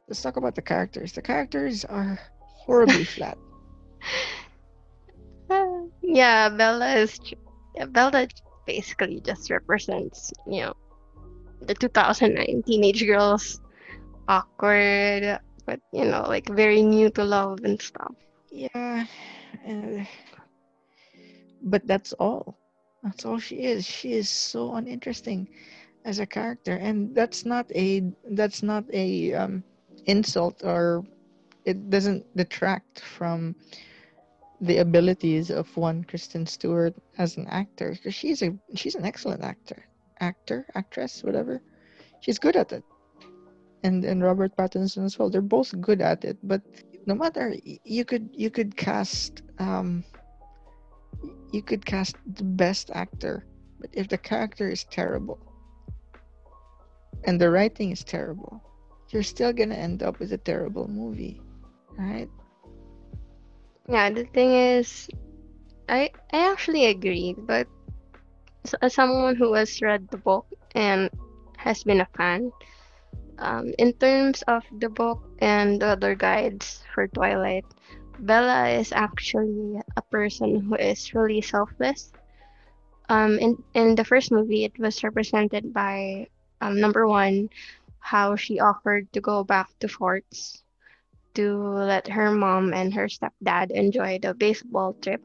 Let's 0.08 0.22
talk 0.22 0.38
about 0.38 0.56
the 0.56 0.62
characters. 0.62 1.14
The 1.14 1.22
characters 1.22 1.86
are 1.86 2.20
horribly 2.42 3.04
flat. 3.16 3.38
Uh, 5.50 5.86
yeah, 6.02 6.50
Bella 6.50 6.96
is 6.96 7.20
Bella 7.90 8.28
basically 8.66 9.22
just 9.22 9.52
represents 9.52 10.34
you 10.48 10.62
know 10.62 10.74
the 11.62 11.76
2009 11.76 12.64
teenage 12.66 13.06
girls 13.06 13.60
awkward 14.28 15.40
but 15.66 15.80
you 15.92 16.06
know, 16.06 16.24
like 16.28 16.48
very 16.50 16.82
new 16.82 17.10
to 17.12 17.24
love 17.24 17.60
and 17.64 17.82
stuff. 17.82 18.14
Yeah, 18.52 19.06
but 21.62 21.86
that's 21.88 22.14
all. 22.14 22.58
That's 23.04 23.26
all 23.26 23.40
she 23.40 23.58
is. 23.58 23.86
She 23.86 24.14
is 24.14 24.30
so 24.30 24.76
uninteresting 24.76 25.50
as 26.06 26.20
a 26.20 26.26
character, 26.26 26.74
and 26.74 27.14
that's 27.14 27.46
not 27.46 27.70
a 27.76 28.14
that's 28.32 28.64
not 28.64 28.86
a 28.94 29.34
um, 29.34 29.64
insult 30.06 30.62
or 30.64 31.04
it 31.66 31.90
doesn't 31.90 32.24
detract 32.38 33.02
from 33.02 33.56
the 34.62 34.78
abilities 34.78 35.50
of 35.50 35.68
one 35.76 36.04
Kristen 36.04 36.46
Stewart 36.46 36.96
as 37.18 37.38
an 37.38 37.48
actor 37.48 37.92
because 37.92 38.14
she's 38.14 38.42
a 38.42 38.54
she's 38.76 38.96
an 38.96 39.06
excellent 39.06 39.44
actor, 39.44 39.86
actor, 40.20 40.66
actress, 40.76 41.24
whatever. 41.24 41.62
She's 42.22 42.40
good 42.40 42.56
at 42.56 42.72
it 42.72 42.84
and 43.86 44.04
and 44.06 44.24
Robert 44.24 44.56
Pattinson 44.58 45.06
as 45.06 45.18
well. 45.20 45.30
They're 45.30 45.54
both 45.58 45.80
good 45.82 46.02
at 46.02 46.26
it, 46.26 46.38
but 46.44 46.62
no 47.06 47.16
matter 47.16 47.56
you 47.84 48.06
could 48.06 48.30
you 48.34 48.50
could 48.50 48.76
cast 48.76 49.44
um 49.60 50.04
you 51.52 51.62
could 51.64 51.86
cast 51.86 52.18
the 52.36 52.44
best 52.44 52.92
actor, 52.94 53.46
but 53.80 53.90
if 53.94 54.08
the 54.10 54.18
character 54.18 54.70
is 54.70 54.84
terrible 54.86 55.40
and 57.26 57.40
the 57.42 57.50
writing 57.50 57.92
is 57.92 58.04
terrible, 58.04 58.62
you're 59.12 59.24
still 59.24 59.54
gonna 59.54 59.76
end 59.76 60.04
up 60.04 60.20
with 60.20 60.34
a 60.34 60.38
terrible 60.38 60.88
movie, 60.88 61.42
right? 61.98 62.30
Yeah, 63.90 64.10
the 64.12 64.26
thing 64.26 64.54
is, 64.54 65.10
I 65.90 66.10
I 66.34 66.52
actually 66.52 66.86
agree, 66.88 67.36
but 67.38 67.68
as 68.82 68.94
someone 68.94 69.36
who 69.36 69.54
has 69.54 69.82
read 69.82 70.08
the 70.10 70.18
book 70.18 70.46
and 70.76 71.10
has 71.58 71.84
been 71.84 72.02
a 72.02 72.08
fan, 72.18 72.52
um, 73.40 73.74
in 73.78 73.94
terms 73.94 74.44
of 74.48 74.64
the 74.80 74.90
book 74.90 75.22
and 75.40 75.82
the 75.82 75.88
other 75.98 76.16
guides 76.16 76.84
for 76.94 77.08
Twilight, 77.08 77.66
Bella 78.20 78.70
is 78.70 78.92
actually 78.92 79.82
a 79.98 80.02
person 80.02 80.62
who 80.62 80.76
is 80.76 81.14
really 81.14 81.42
selfless. 81.42 82.12
Um, 83.10 83.38
in 83.40 83.64
in 83.74 83.96
the 83.96 84.06
first 84.06 84.32
movie, 84.32 84.64
it 84.66 84.78
was 84.80 85.04
represented 85.04 85.74
by 85.74 86.28
um, 86.62 86.80
number 86.80 87.08
one, 87.08 87.50
how 88.00 88.36
she 88.36 88.60
offered 88.60 89.12
to 89.14 89.22
go 89.22 89.44
back 89.44 89.70
to 89.80 89.88
Forks 89.88 90.64
to 91.36 91.58
let 91.58 92.08
her 92.08 92.32
mom 92.32 92.74
and 92.74 92.94
her 92.94 93.08
stepdad 93.08 93.72
enjoy 93.72 94.20
the 94.20 94.34
baseball 94.34 94.94
trip, 94.94 95.22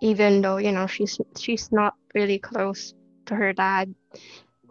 even 0.00 0.40
though 0.42 0.56
you 0.58 0.72
know 0.72 0.86
she's 0.86 1.20
she's 1.36 1.70
not 1.72 1.94
really 2.14 2.38
close 2.38 2.94
to 3.26 3.34
her 3.34 3.52
dad. 3.52 3.94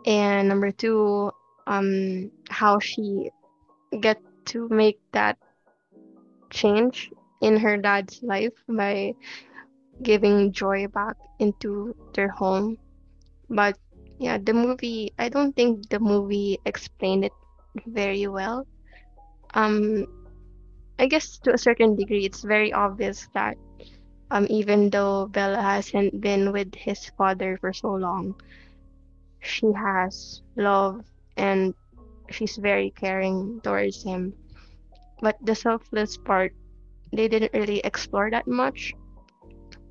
And 0.05 0.47
number 0.47 0.71
two, 0.71 1.31
um 1.69 2.31
how 2.49 2.79
she 2.79 3.31
get 4.01 4.19
to 4.45 4.67
make 4.69 4.99
that 5.13 5.37
change 6.51 7.11
in 7.41 7.57
her 7.57 7.77
dad's 7.77 8.21
life 8.23 8.53
by 8.69 9.13
giving 10.03 10.51
joy 10.51 10.87
back 10.87 11.15
into 11.39 11.95
their 12.13 12.29
home. 12.29 12.77
But 13.49 13.77
yeah 14.19 14.37
the 14.37 14.53
movie 14.53 15.13
i 15.19 15.29
don't 15.29 15.55
think 15.55 15.89
the 15.89 15.99
movie 15.99 16.59
explained 16.65 17.25
it 17.25 17.33
very 17.87 18.27
well. 18.27 18.65
Um 19.53 20.07
i 20.99 21.07
guess 21.07 21.39
to 21.43 21.53
a 21.53 21.57
certain 21.57 21.95
degree 21.95 22.25
it's 22.25 22.43
very 22.43 22.73
obvious 22.73 23.27
that 23.33 23.57
um 24.31 24.47
even 24.49 24.89
though 24.89 25.27
bella 25.27 25.61
hasn't 25.61 26.19
been 26.21 26.51
with 26.51 26.73
his 26.75 27.09
father 27.17 27.57
for 27.61 27.73
so 27.73 27.93
long 27.93 28.35
she 29.41 29.67
has 29.73 30.41
love 30.57 31.03
and 31.39 31.73
she's 32.29 32.59
very 32.59 32.91
caring 32.91 33.63
towards 33.63 34.03
him. 34.03 34.35
But 35.23 35.39
the 35.41 35.55
selfless 35.55 36.19
part, 36.19 36.51
they 37.15 37.27
didn't 37.27 37.55
really 37.55 37.79
explore 37.79 38.29
that 38.29 38.47
much. 38.47 38.93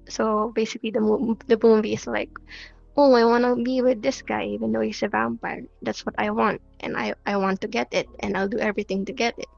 So 0.09 0.53
basically, 0.55 0.93
the 0.93 1.03
the 1.49 1.59
movie 1.61 1.93
is 1.97 2.07
like, 2.07 2.33
oh, 2.97 3.13
I 3.13 3.25
want 3.25 3.45
to 3.45 3.57
be 3.57 3.81
with 3.81 4.01
this 4.01 4.21
guy, 4.23 4.45
even 4.57 4.73
though 4.73 4.85
he's 4.85 5.03
a 5.03 5.09
vampire. 5.09 5.65
That's 5.83 6.05
what 6.05 6.17
I 6.17 6.31
want, 6.31 6.61
and 6.81 6.97
I 6.97 7.13
I 7.27 7.37
want 7.37 7.61
to 7.65 7.69
get 7.69 7.93
it, 7.93 8.09
and 8.21 8.37
I'll 8.37 8.49
do 8.49 8.61
everything 8.61 9.05
to 9.09 9.13
get 9.13 9.37
it. 9.37 9.51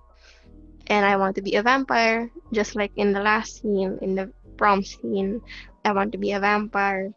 And 0.91 1.07
I 1.07 1.15
want 1.23 1.39
to 1.39 1.43
be 1.43 1.55
a 1.55 1.63
vampire, 1.63 2.31
just 2.51 2.75
like 2.75 2.91
in 2.99 3.15
the 3.15 3.23
last 3.23 3.63
scene, 3.63 3.99
in 4.03 4.19
the 4.19 4.35
prom 4.59 4.83
scene. 4.83 5.39
I 5.87 5.95
want 5.95 6.11
to 6.13 6.19
be 6.19 6.35
a 6.35 6.43
vampire. 6.43 7.15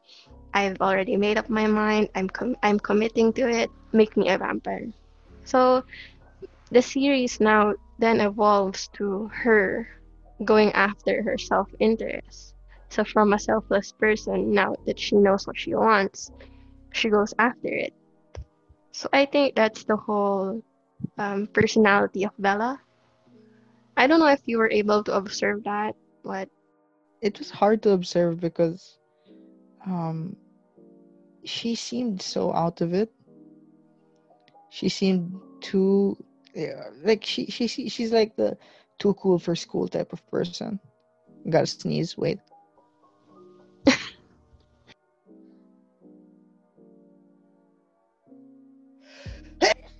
I've 0.54 0.82
already 0.82 1.18
made 1.18 1.38
up 1.38 1.50
my 1.50 1.68
mind. 1.68 2.10
I'm 2.16 2.30
com- 2.30 2.58
I'm 2.64 2.80
committing 2.80 3.34
to 3.34 3.50
it. 3.50 3.70
Make 3.92 4.16
me 4.16 4.30
a 4.30 4.38
vampire. 4.38 4.88
So 5.46 5.84
the 6.72 6.82
series 6.82 7.40
now 7.40 7.74
then 8.00 8.22
evolves 8.22 8.90
to 8.94 9.30
her 9.34 9.88
going 10.44 10.72
after 10.74 11.24
her 11.24 11.38
self-interest. 11.38 12.54
So 12.90 13.04
from 13.04 13.34
a 13.34 13.40
selfless 13.40 13.92
person, 13.94 14.54
now 14.54 14.76
that 14.86 15.00
she 15.00 15.16
knows 15.16 15.48
what 15.48 15.58
she 15.58 15.74
wants, 15.74 16.32
she 16.94 17.10
goes 17.10 17.34
after 17.40 17.68
it. 17.68 17.94
So 18.92 19.10
I 19.12 19.26
think 19.26 19.56
that's 19.56 19.84
the 19.86 19.96
whole 19.96 20.62
um, 21.18 21.48
personality 21.48 22.26
of 22.26 22.32
Bella. 22.38 22.80
I 23.98 24.08
don't 24.08 24.20
know 24.20 24.28
if 24.28 24.42
you 24.46 24.58
were 24.58 24.70
able 24.70 25.04
to 25.04 25.16
observe 25.16 25.64
that, 25.64 25.96
but 26.24 26.50
it 27.22 27.40
was 27.40 27.50
hard 27.50 27.82
to 27.84 27.92
observe 27.92 28.40
because 28.40 29.00
um, 29.86 30.36
she 31.46 31.76
seemed 31.76 32.22
so 32.22 32.54
out 32.54 32.82
of 32.82 32.94
it. 32.94 33.12
She 34.70 34.90
seemed 34.90 35.40
too 35.62 36.18
yeah, 36.54 36.90
like 37.04 37.24
she 37.26 37.46
she 37.48 37.68
she- 37.68 37.90
she's 37.90 38.12
like 38.12 38.36
the 38.36 38.58
too 39.00 39.14
cool 39.16 39.40
for 39.40 39.56
school 39.56 39.88
type 39.88 40.14
of 40.14 40.26
person. 40.30 40.80
Gotta 41.50 41.68
sneeze. 41.68 42.18
Wait. 42.18 42.40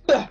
uh, 0.08 0.26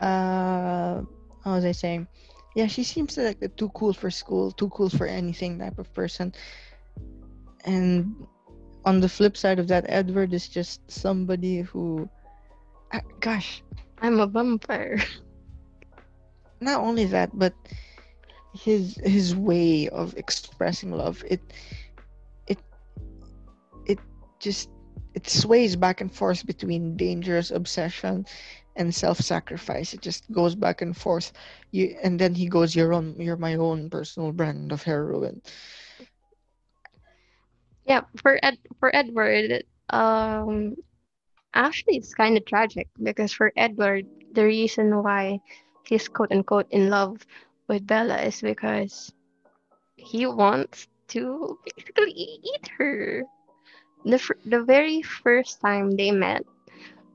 how 0.00 1.54
was 1.54 1.64
I 1.64 1.72
saying? 1.72 2.06
Yeah, 2.54 2.66
she 2.68 2.84
seems 2.84 3.16
like 3.16 3.40
the 3.40 3.48
too 3.48 3.68
cool 3.70 3.92
for 3.92 4.10
school, 4.10 4.52
too 4.52 4.68
cool 4.70 4.88
for 4.88 5.06
anything 5.06 5.58
type 5.58 5.78
of 5.78 5.92
person. 5.92 6.32
And 7.64 8.26
on 8.84 9.00
the 9.00 9.08
flip 9.08 9.36
side 9.36 9.58
of 9.58 9.68
that, 9.68 9.86
Edward 9.88 10.32
is 10.32 10.48
just 10.48 10.80
somebody 10.90 11.60
who, 11.60 12.08
uh, 12.92 13.00
gosh, 13.20 13.62
I'm 13.98 14.20
a 14.20 14.26
vampire. 14.26 15.00
not 16.60 16.80
only 16.80 17.04
that, 17.06 17.30
but 17.36 17.54
his 18.52 18.96
his 19.04 19.34
way 19.34 19.88
of 19.88 20.16
expressing 20.16 20.92
love, 20.92 21.24
it 21.28 21.40
it 22.46 22.58
it 23.86 23.98
just 24.38 24.70
it 25.14 25.28
sways 25.28 25.76
back 25.76 26.00
and 26.00 26.12
forth 26.12 26.46
between 26.46 26.96
dangerous 26.96 27.50
obsession 27.50 28.26
and 28.76 28.94
self-sacrifice. 28.94 29.94
It 29.94 30.02
just 30.02 30.30
goes 30.32 30.54
back 30.54 30.82
and 30.82 30.96
forth. 30.96 31.32
You 31.70 31.96
and 32.02 32.18
then 32.18 32.34
he 32.34 32.48
goes, 32.48 32.74
"You're 32.74 32.92
on, 32.92 33.14
you're 33.18 33.36
my 33.36 33.54
own 33.54 33.90
personal 33.90 34.32
brand 34.32 34.72
of 34.72 34.82
heroin." 34.82 35.42
Yeah, 37.86 38.02
for 38.16 38.38
Ed 38.42 38.58
for 38.80 38.94
Edward, 38.94 39.64
um, 39.90 40.76
actually 41.54 41.96
it's 41.98 42.14
kind 42.14 42.36
of 42.36 42.44
tragic 42.46 42.88
because 43.02 43.32
for 43.32 43.52
Edward, 43.56 44.06
the 44.34 44.44
reason 44.44 45.02
why 45.02 45.40
he's 45.86 46.08
quote 46.08 46.32
unquote 46.32 46.68
in 46.70 46.90
love 46.90 47.26
with 47.68 47.86
Bella 47.86 48.22
is 48.22 48.40
because 48.40 49.12
he 49.96 50.26
wants 50.26 50.88
to 51.08 51.58
basically 51.64 52.12
eat 52.12 52.68
her. 52.78 53.24
The 54.04 54.18
fir- 54.18 54.40
the 54.46 54.62
very 54.64 55.02
first 55.02 55.60
time 55.60 55.90
they 55.96 56.10
met, 56.12 56.44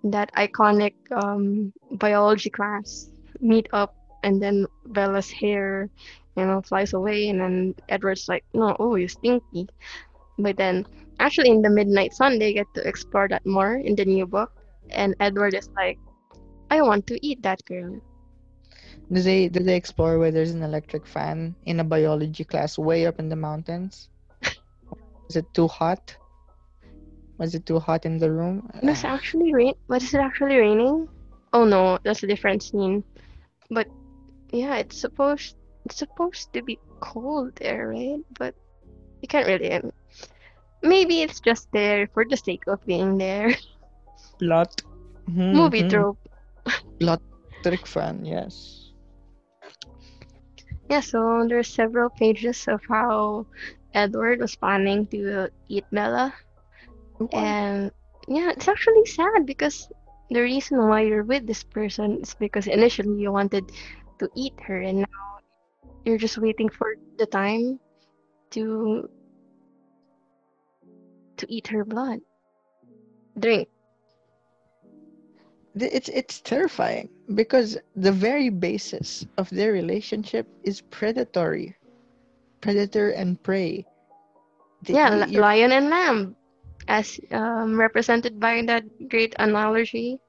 that 0.04 0.32
iconic 0.36 0.96
um 1.12 1.74
biology 1.92 2.50
class 2.50 3.10
meet 3.42 3.68
up, 3.74 3.96
and 4.24 4.42
then 4.42 4.68
Bella's 4.88 5.32
hair, 5.32 5.90
you 6.38 6.46
know, 6.46 6.62
flies 6.62 6.94
away, 6.94 7.30
and 7.30 7.40
then 7.42 7.76
Edward's 7.90 8.28
like, 8.30 8.46
no, 8.54 8.76
oh, 8.80 8.96
you 8.96 9.08
stinky. 9.08 9.68
But 10.40 10.58
then, 10.58 10.88
actually, 11.20 11.50
in 11.50 11.62
the 11.62 11.70
Midnight 11.70 12.14
Sun, 12.14 12.40
they 12.40 12.54
get 12.54 12.68
to 12.76 12.88
explore 12.88 13.28
that 13.28 13.46
more 13.46 13.76
in 13.76 13.96
the 13.96 14.06
new 14.06 14.26
book. 14.26 14.52
And 14.90 15.14
Edward 15.20 15.54
is 15.54 15.70
like, 15.76 16.00
I 16.72 16.82
want 16.82 17.06
to 17.08 17.20
eat 17.26 17.44
that 17.44 17.64
girl. 17.66 18.00
Do 19.12 19.22
they 19.22 19.50
do 19.50 19.60
they 19.60 19.76
explore 19.76 20.18
where 20.20 20.32
there's 20.32 20.52
an 20.52 20.64
electric 20.64 21.06
fan 21.06 21.56
in 21.66 21.80
a 21.80 21.84
biology 21.84 22.44
class 22.44 22.78
way 22.78 23.06
up 23.06 23.20
in 23.20 23.28
the 23.28 23.36
mountains? 23.36 24.10
Is 25.30 25.36
it 25.36 25.54
too 25.54 25.68
hot? 25.68 26.16
Was 27.38 27.56
it 27.56 27.66
too 27.66 27.80
hot 27.80 28.06
in 28.06 28.18
the 28.18 28.32
room? 28.32 28.70
It's 28.84 29.04
actually 29.04 29.54
rain. 29.54 29.74
But 29.88 30.04
is 30.04 30.14
it 30.14 30.22
actually 30.22 30.58
raining? 30.58 31.08
Oh 31.54 31.66
no, 31.66 31.98
that's 32.04 32.24
a 32.24 32.28
different 32.28 32.62
scene. 32.64 33.04
But 33.70 33.88
yeah, 34.52 34.78
it's 34.78 34.98
supposed 34.98 35.56
it's 35.86 35.98
supposed 35.98 36.54
to 36.54 36.62
be 36.62 36.80
cold 37.00 37.56
there, 37.56 37.90
right? 37.90 38.22
But 38.38 38.54
you 39.22 39.28
can't 39.28 39.48
really. 39.48 39.82
Maybe 40.82 41.22
it's 41.22 41.40
just 41.40 41.68
there 41.72 42.08
for 42.14 42.26
the 42.26 42.38
sake 42.38 42.64
of 42.68 42.86
being 42.86 43.18
there. 43.18 43.56
Plot. 44.40 44.82
Movie 45.52 45.84
Mhm. 45.84 45.84
trope. 45.84 46.20
Plot 47.00 47.22
trick 47.64 47.86
fan, 47.88 48.26
yes. 48.26 48.92
Yeah, 50.90 51.00
so 51.02 51.46
there's 51.48 51.68
several 51.70 52.10
pages 52.10 52.68
of 52.68 52.82
how 52.88 53.48
Edward 53.94 54.40
was 54.40 54.56
planning 54.56 55.08
to 55.08 55.50
eat 55.70 55.86
Bella. 55.92 56.34
And 57.32 57.92
yeah, 58.28 58.52
it's 58.52 58.68
actually 58.68 59.06
sad 59.06 59.46
because 59.46 59.90
the 60.30 60.42
reason 60.42 60.78
why 60.88 61.02
you're 61.02 61.24
with 61.24 61.46
this 61.48 61.64
person 61.64 62.20
is 62.22 62.36
because 62.36 62.68
initially 62.68 63.20
you 63.22 63.32
wanted 63.32 63.72
to 64.20 64.30
eat 64.36 64.54
her 64.68 64.80
and 64.82 65.00
now 65.00 65.22
you're 66.06 66.18
just 66.18 66.38
waiting 66.38 66.70
for 66.70 66.96
the 67.18 67.26
time 67.26 67.80
to 68.52 69.10
to 71.40 71.48
eat 71.54 71.68
her 71.68 71.86
blood. 71.86 72.22
Drink. 73.40 73.70
It's 75.76 76.10
it's 76.10 76.42
terrifying 76.42 77.10
because 77.36 77.78
the 77.96 78.12
very 78.12 78.50
basis 78.50 79.26
of 79.38 79.50
their 79.50 79.72
relationship 79.72 80.48
is 80.64 80.82
predatory, 80.82 81.76
predator 82.62 83.10
and 83.12 83.42
prey. 83.44 83.86
They- 84.84 84.94
Yeah, 84.96 85.26
you- 85.26 85.40
lion 85.40 85.72
and 85.72 85.90
lamb, 85.90 86.36
as 86.88 87.20
um, 87.32 87.80
represented 87.80 88.40
by 88.40 88.62
that 88.68 88.84
great 89.10 89.36
analogy 89.40 90.20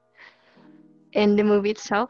in 1.13 1.35
the 1.35 1.43
movie 1.43 1.71
itself. 1.71 2.09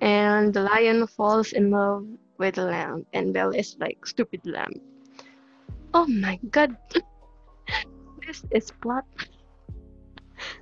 And 0.00 0.52
the 0.52 0.62
lion 0.62 1.06
falls 1.06 1.52
in 1.52 1.70
love 1.70 2.06
with 2.38 2.56
the 2.56 2.64
lamb, 2.66 3.06
and 3.12 3.32
Belle 3.32 3.54
is 3.54 3.76
like, 3.80 4.04
stupid 4.06 4.40
lamb. 4.44 4.72
Oh 5.94 6.06
my 6.06 6.38
god. 6.50 6.76
This 8.26 8.44
is 8.50 8.70
plot. 8.82 9.04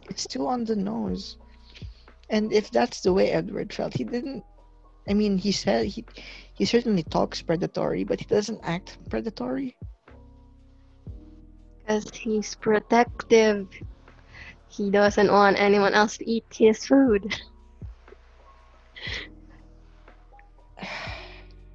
it's 0.09 0.27
too 0.27 0.47
on 0.47 0.65
the 0.65 0.77
nose. 0.77 1.39
And 2.31 2.53
if 2.53 2.71
that's 2.71 3.01
the 3.01 3.13
way 3.13 3.31
Edward 3.31 3.73
felt, 3.73 3.95
he 3.95 4.05
didn't. 4.05 4.45
I 5.09 5.15
mean, 5.15 5.37
he 5.39 5.53
said 5.53 5.87
he 5.87 6.05
he 6.55 6.65
certainly 6.65 7.03
talks 7.03 7.43
predatory, 7.43 8.05
but 8.05 8.21
he 8.21 8.27
doesn't 8.27 8.61
act 8.63 8.99
predatory. 9.11 9.77
Because 11.81 12.09
he's 12.11 12.55
protective. 12.55 13.69
He 14.69 14.91
doesn't 14.91 15.31
want 15.31 15.61
anyone 15.61 15.93
else 15.95 16.17
to 16.19 16.29
eat 16.29 16.47
his 16.51 16.87
food. 16.87 17.35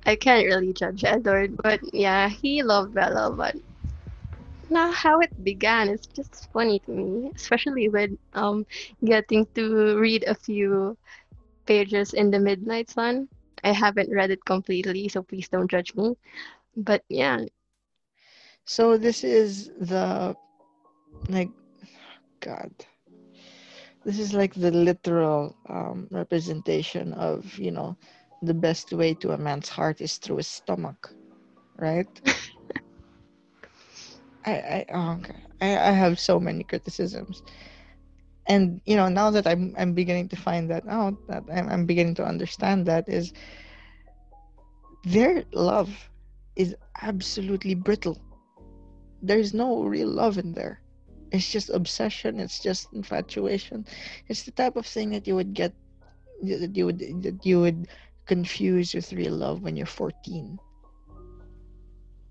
I 0.05 0.15
can't 0.15 0.47
really 0.47 0.73
judge 0.73 1.03
Edward, 1.03 1.55
but 1.57 1.81
yeah, 1.93 2.29
he 2.29 2.63
loved 2.63 2.95
Bella, 2.95 3.31
but 3.31 3.55
now 4.69 4.91
how 4.91 5.19
it 5.19 5.31
began 5.43 5.89
is 5.89 6.05
just 6.07 6.49
funny 6.51 6.79
to 6.81 6.91
me, 6.91 7.31
especially 7.35 7.87
with 7.89 8.11
um 8.33 8.65
getting 9.03 9.45
to 9.55 9.97
read 9.99 10.23
a 10.25 10.35
few 10.35 10.97
pages 11.65 12.13
in 12.13 12.31
the 12.31 12.39
Midnight 12.39 12.89
Sun. 12.89 13.29
I 13.63 13.71
haven't 13.73 14.11
read 14.11 14.31
it 14.31 14.45
completely, 14.45 15.07
so 15.09 15.23
please 15.23 15.49
don't 15.49 15.69
judge 15.69 15.93
me. 15.95 16.15
But 16.75 17.03
yeah, 17.09 17.45
So 18.65 18.97
this 18.97 19.23
is 19.23 19.69
the 19.79 20.35
like 21.29 21.49
God. 22.39 22.71
This 24.05 24.19
is 24.19 24.33
like 24.33 24.53
the 24.53 24.71
literal 24.71 25.55
um, 25.67 26.07
representation 26.11 27.13
of 27.13 27.57
you 27.59 27.71
know 27.71 27.97
the 28.41 28.53
best 28.53 28.91
way 28.93 29.13
to 29.15 29.31
a 29.31 29.37
man's 29.37 29.69
heart 29.69 30.01
is 30.01 30.17
through 30.17 30.37
his 30.37 30.47
stomach, 30.47 31.11
right? 31.77 32.07
I 34.45 34.51
I 34.51 34.85
oh. 34.93 35.19
I 35.61 35.77
I 35.77 35.91
have 35.91 36.19
so 36.19 36.39
many 36.39 36.63
criticisms, 36.63 37.43
and 38.47 38.81
you 38.85 38.95
know 38.95 39.09
now 39.09 39.29
that 39.31 39.47
I'm 39.47 39.75
I'm 39.77 39.93
beginning 39.93 40.29
to 40.29 40.35
find 40.35 40.69
that 40.69 40.87
out, 40.87 41.15
that 41.27 41.43
I'm 41.51 41.67
I'm 41.69 41.85
beginning 41.85 42.15
to 42.15 42.25
understand 42.25 42.85
that 42.85 43.09
is 43.09 43.33
their 45.03 45.43
love 45.53 45.89
is 46.55 46.75
absolutely 47.01 47.73
brittle 47.73 48.19
there's 49.21 49.53
no 49.53 49.83
real 49.83 50.07
love 50.07 50.37
in 50.37 50.53
there. 50.53 50.81
It's 51.31 51.51
just 51.51 51.69
obsession. 51.69 52.39
It's 52.39 52.59
just 52.59 52.91
infatuation. 52.93 53.85
It's 54.27 54.43
the 54.43 54.51
type 54.51 54.75
of 54.75 54.85
thing 54.85 55.11
that 55.11 55.27
you 55.27 55.35
would 55.35 55.53
get 55.53 55.73
that 56.41 56.75
you 56.75 56.85
would 56.85 56.99
that 56.99 57.45
you 57.45 57.59
would 57.59 57.87
confuse 58.25 58.93
with 58.93 59.11
real 59.13 59.33
love 59.33 59.61
when 59.61 59.75
you're 59.75 59.85
14. 59.85 60.57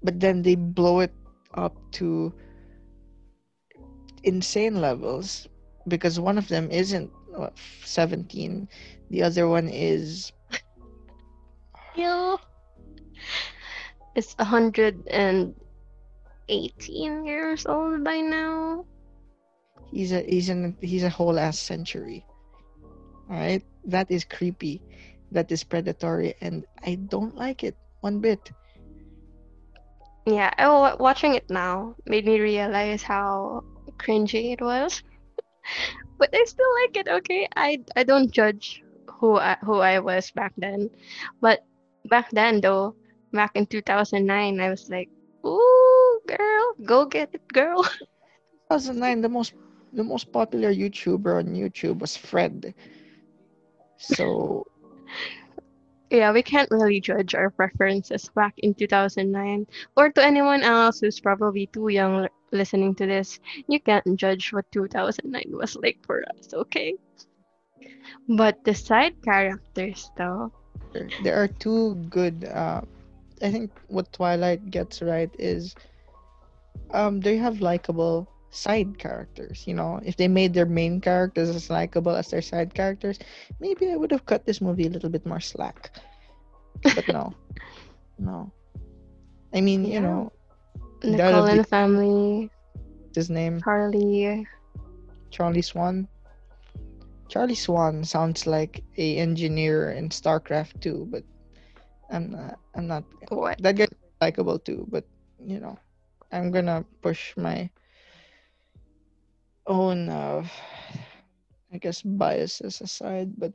But 0.03 0.19
then 0.21 0.43
they 0.43 0.55
blow 0.55 1.01
it 1.01 1.13
up 1.55 1.75
to 1.93 2.33
insane 4.25 4.81
levels 4.81 5.49
because 5.89 6.21
one 6.21 6.39
of 6.39 6.49
them 6.49 6.71
isn't 6.71 7.11
17. 7.85 8.69
The 9.11 9.23
other 9.23 9.49
one 9.49 9.69
is 9.69 10.33
Ew. 11.97 12.39
It's 14.15 14.35
hundred 14.39 15.07
and 15.09 15.55
eighteen 16.49 17.25
years 17.25 17.67
old 17.67 18.05
by 18.05 18.21
now. 18.21 18.85
he's 19.91 20.13
a 20.13 20.23
he's 20.23 20.49
an 20.49 20.77
he's 20.81 21.03
a 21.05 21.09
whole 21.09 21.39
ass 21.39 21.59
century 21.59 22.25
all 23.31 23.37
right 23.37 23.63
that 23.85 24.11
is 24.11 24.25
creepy 24.25 24.83
that 25.33 25.51
is 25.53 25.65
predatory 25.65 26.35
and 26.41 26.65
i 26.85 26.95
don't 27.09 27.35
like 27.37 27.65
it 27.65 27.77
one 28.01 28.21
bit 28.21 28.51
Yeah, 30.29 30.53
oh, 30.59 30.97
watching 31.01 31.35
it 31.35 31.49
now 31.49 31.97
made 32.07 32.27
me 32.27 32.39
realize 32.41 33.03
how 33.03 33.65
cringy 33.99 34.53
it 34.53 34.61
was. 34.61 35.03
But 36.19 36.31
I 36.35 36.45
still 36.45 36.73
like 36.83 36.97
it, 36.97 37.09
okay? 37.09 37.49
I 37.57 37.81
I 37.97 38.03
don't 38.05 38.31
judge 38.31 38.83
who 39.21 39.37
I, 39.39 39.57
who 39.63 39.79
I 39.81 40.01
was 40.01 40.31
back 40.33 40.53
then. 40.59 40.91
But 41.41 41.65
back 42.07 42.31
then 42.33 42.61
though, 42.61 42.95
back 43.33 43.53
in 43.55 43.67
2009, 43.67 44.61
I 44.61 44.69
was 44.71 44.89
like, 44.91 45.09
"Ooh, 45.47 46.21
girl, 46.27 46.65
go 46.85 47.07
get 47.07 47.31
it, 47.35 47.47
girl." 47.53 47.83
2009, 48.69 49.23
the 49.23 49.29
most 49.29 49.55
the 49.93 50.05
most 50.05 50.33
popular 50.33 50.73
YouTuber 50.75 51.39
on 51.39 51.55
YouTube 51.55 52.01
was 52.01 52.17
Fred. 52.17 52.75
So 53.99 54.67
Yeah, 56.11 56.33
we 56.33 56.43
can't 56.43 56.71
really 56.71 57.01
judge 57.01 57.35
our 57.35 57.51
preferences 57.51 58.31
back 58.35 58.55
in 58.59 58.75
2009. 58.75 59.67
Or 59.97 60.11
to 60.11 60.25
anyone 60.25 60.63
else 60.63 61.01
who's 61.01 61.21
probably 61.21 61.67
too 61.67 61.89
young 61.89 62.23
li- 62.23 62.29
listening 62.51 62.95
to 62.97 63.07
this, 63.07 63.39
you 63.69 63.81
can't 63.81 64.17
judge 64.17 64.53
what 64.53 64.71
2009 64.73 65.45
was 65.53 65.77
like 65.77 65.99
for 66.05 66.25
us, 66.37 66.55
okay? 66.55 66.95
But 68.29 68.65
the 68.65 68.75
side 68.75 69.21
characters, 69.23 70.11
though, 70.17 70.53
there, 70.93 71.09
there 71.23 71.37
are 71.43 71.49
two 71.49 71.95
good. 72.09 72.45
Uh, 72.45 72.83
I 73.43 73.51
think 73.51 73.71
what 73.89 74.13
Twilight 74.13 74.71
gets 74.71 75.03
right 75.03 75.31
is 75.39 75.75
um 76.91 77.21
they 77.21 77.37
have 77.37 77.61
likable 77.61 78.29
side 78.51 78.99
characters. 78.99 79.67
You 79.67 79.75
know, 79.75 80.01
if 80.05 80.17
they 80.17 80.29
made 80.29 80.55
their 80.55 80.67
main 80.67 81.01
characters 81.01 81.49
as 81.51 81.71
likable 81.71 82.15
as 82.17 82.31
their 82.31 82.43
side 82.43 82.75
characters, 82.75 83.19
maybe 83.61 83.91
I 83.91 83.97
would 83.97 84.11
have 84.13 84.27
cut 84.27 84.47
this 84.47 84.61
movie 84.61 84.87
a 84.87 84.91
little 84.91 85.11
bit 85.11 85.27
more 85.27 85.41
slack. 85.41 85.91
But 86.95 87.09
no, 87.09 87.35
no. 88.19 88.53
I 89.55 89.61
mean, 89.61 89.85
you 89.85 90.01
Yeah. 90.01 90.01
know, 90.01 90.33
the 91.01 91.19
that 91.19 91.35
of 91.35 91.49
Cullen 91.49 91.51
the, 91.51 91.65
family, 91.65 92.51
his 93.15 93.31
name 93.31 93.65
Charlie. 93.65 94.47
Charlie 95.31 95.63
Swan. 95.63 96.09
Charlie 97.29 97.55
Swan 97.55 98.05
sounds 98.05 98.47
like 98.47 98.85
a 98.97 99.17
engineer 99.19 99.91
in 99.91 100.09
StarCraft 100.11 100.81
2, 100.81 101.07
but 101.11 101.25
I'm 102.11 102.31
not. 102.31 102.59
I'm 102.75 102.87
not. 102.87 103.05
What? 103.29 103.59
That 103.59 103.77
guy's 103.77 103.89
likable 104.21 104.59
too, 104.59 104.87
but 104.91 105.05
you 105.39 105.61
know, 105.61 105.79
I'm 106.33 106.51
gonna 106.51 106.85
push 107.03 107.37
my 107.37 107.71
own, 109.69 110.09
uh, 110.09 110.45
I 111.73 111.79
guess, 111.79 112.03
biases 112.03 112.81
aside. 112.81 113.39
But 113.39 113.53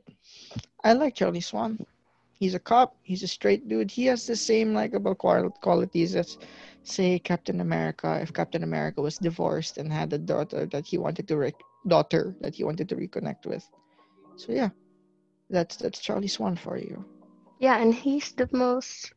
I 0.82 0.94
like 0.94 1.14
Charlie 1.14 1.40
Swan. 1.40 1.84
He's 2.32 2.54
a 2.54 2.58
cop. 2.58 2.96
He's 3.02 3.22
a 3.22 3.28
straight 3.28 3.68
dude. 3.68 3.90
He 3.90 4.06
has 4.06 4.26
the 4.26 4.36
same 4.36 4.74
likable 4.74 5.14
qualities 5.14 6.16
as, 6.16 6.38
say, 6.82 7.18
Captain 7.18 7.60
America. 7.60 8.18
If 8.20 8.32
Captain 8.32 8.62
America 8.62 9.02
was 9.02 9.18
divorced 9.18 9.78
and 9.78 9.92
had 9.92 10.12
a 10.12 10.18
daughter 10.18 10.66
that 10.66 10.86
he 10.86 10.98
wanted 10.98 11.28
to 11.28 11.52
daughter 11.86 12.34
that 12.40 12.54
he 12.54 12.64
wanted 12.64 12.88
to 12.88 12.96
reconnect 12.96 13.46
with. 13.46 13.68
So 14.36 14.52
yeah, 14.52 14.70
that's 15.50 15.76
that's 15.76 16.00
Charlie 16.00 16.28
Swan 16.28 16.56
for 16.56 16.76
you. 16.76 17.04
Yeah, 17.60 17.78
and 17.80 17.94
he's 17.94 18.32
the 18.32 18.48
most 18.52 19.12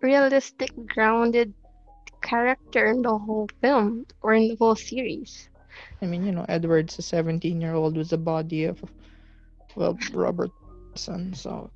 realistic, 0.00 0.70
grounded 0.86 1.52
character 2.22 2.86
in 2.86 3.02
the 3.02 3.18
whole 3.18 3.48
film 3.60 4.06
or 4.22 4.34
in 4.34 4.48
the 4.48 4.56
whole 4.56 4.76
series. 4.76 5.50
I 6.00 6.06
mean, 6.06 6.26
you 6.26 6.32
know, 6.32 6.46
Edward's 6.48 6.98
a 6.98 7.02
17 7.02 7.60
year 7.60 7.74
old 7.74 7.96
with 7.96 8.10
the 8.10 8.18
body 8.18 8.64
of, 8.64 8.82
well, 9.76 9.98
Robert 10.12 10.50
Pattinson. 10.94 11.36
So 11.36 11.70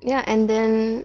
Yeah, 0.00 0.24
and 0.26 0.48
then 0.48 1.04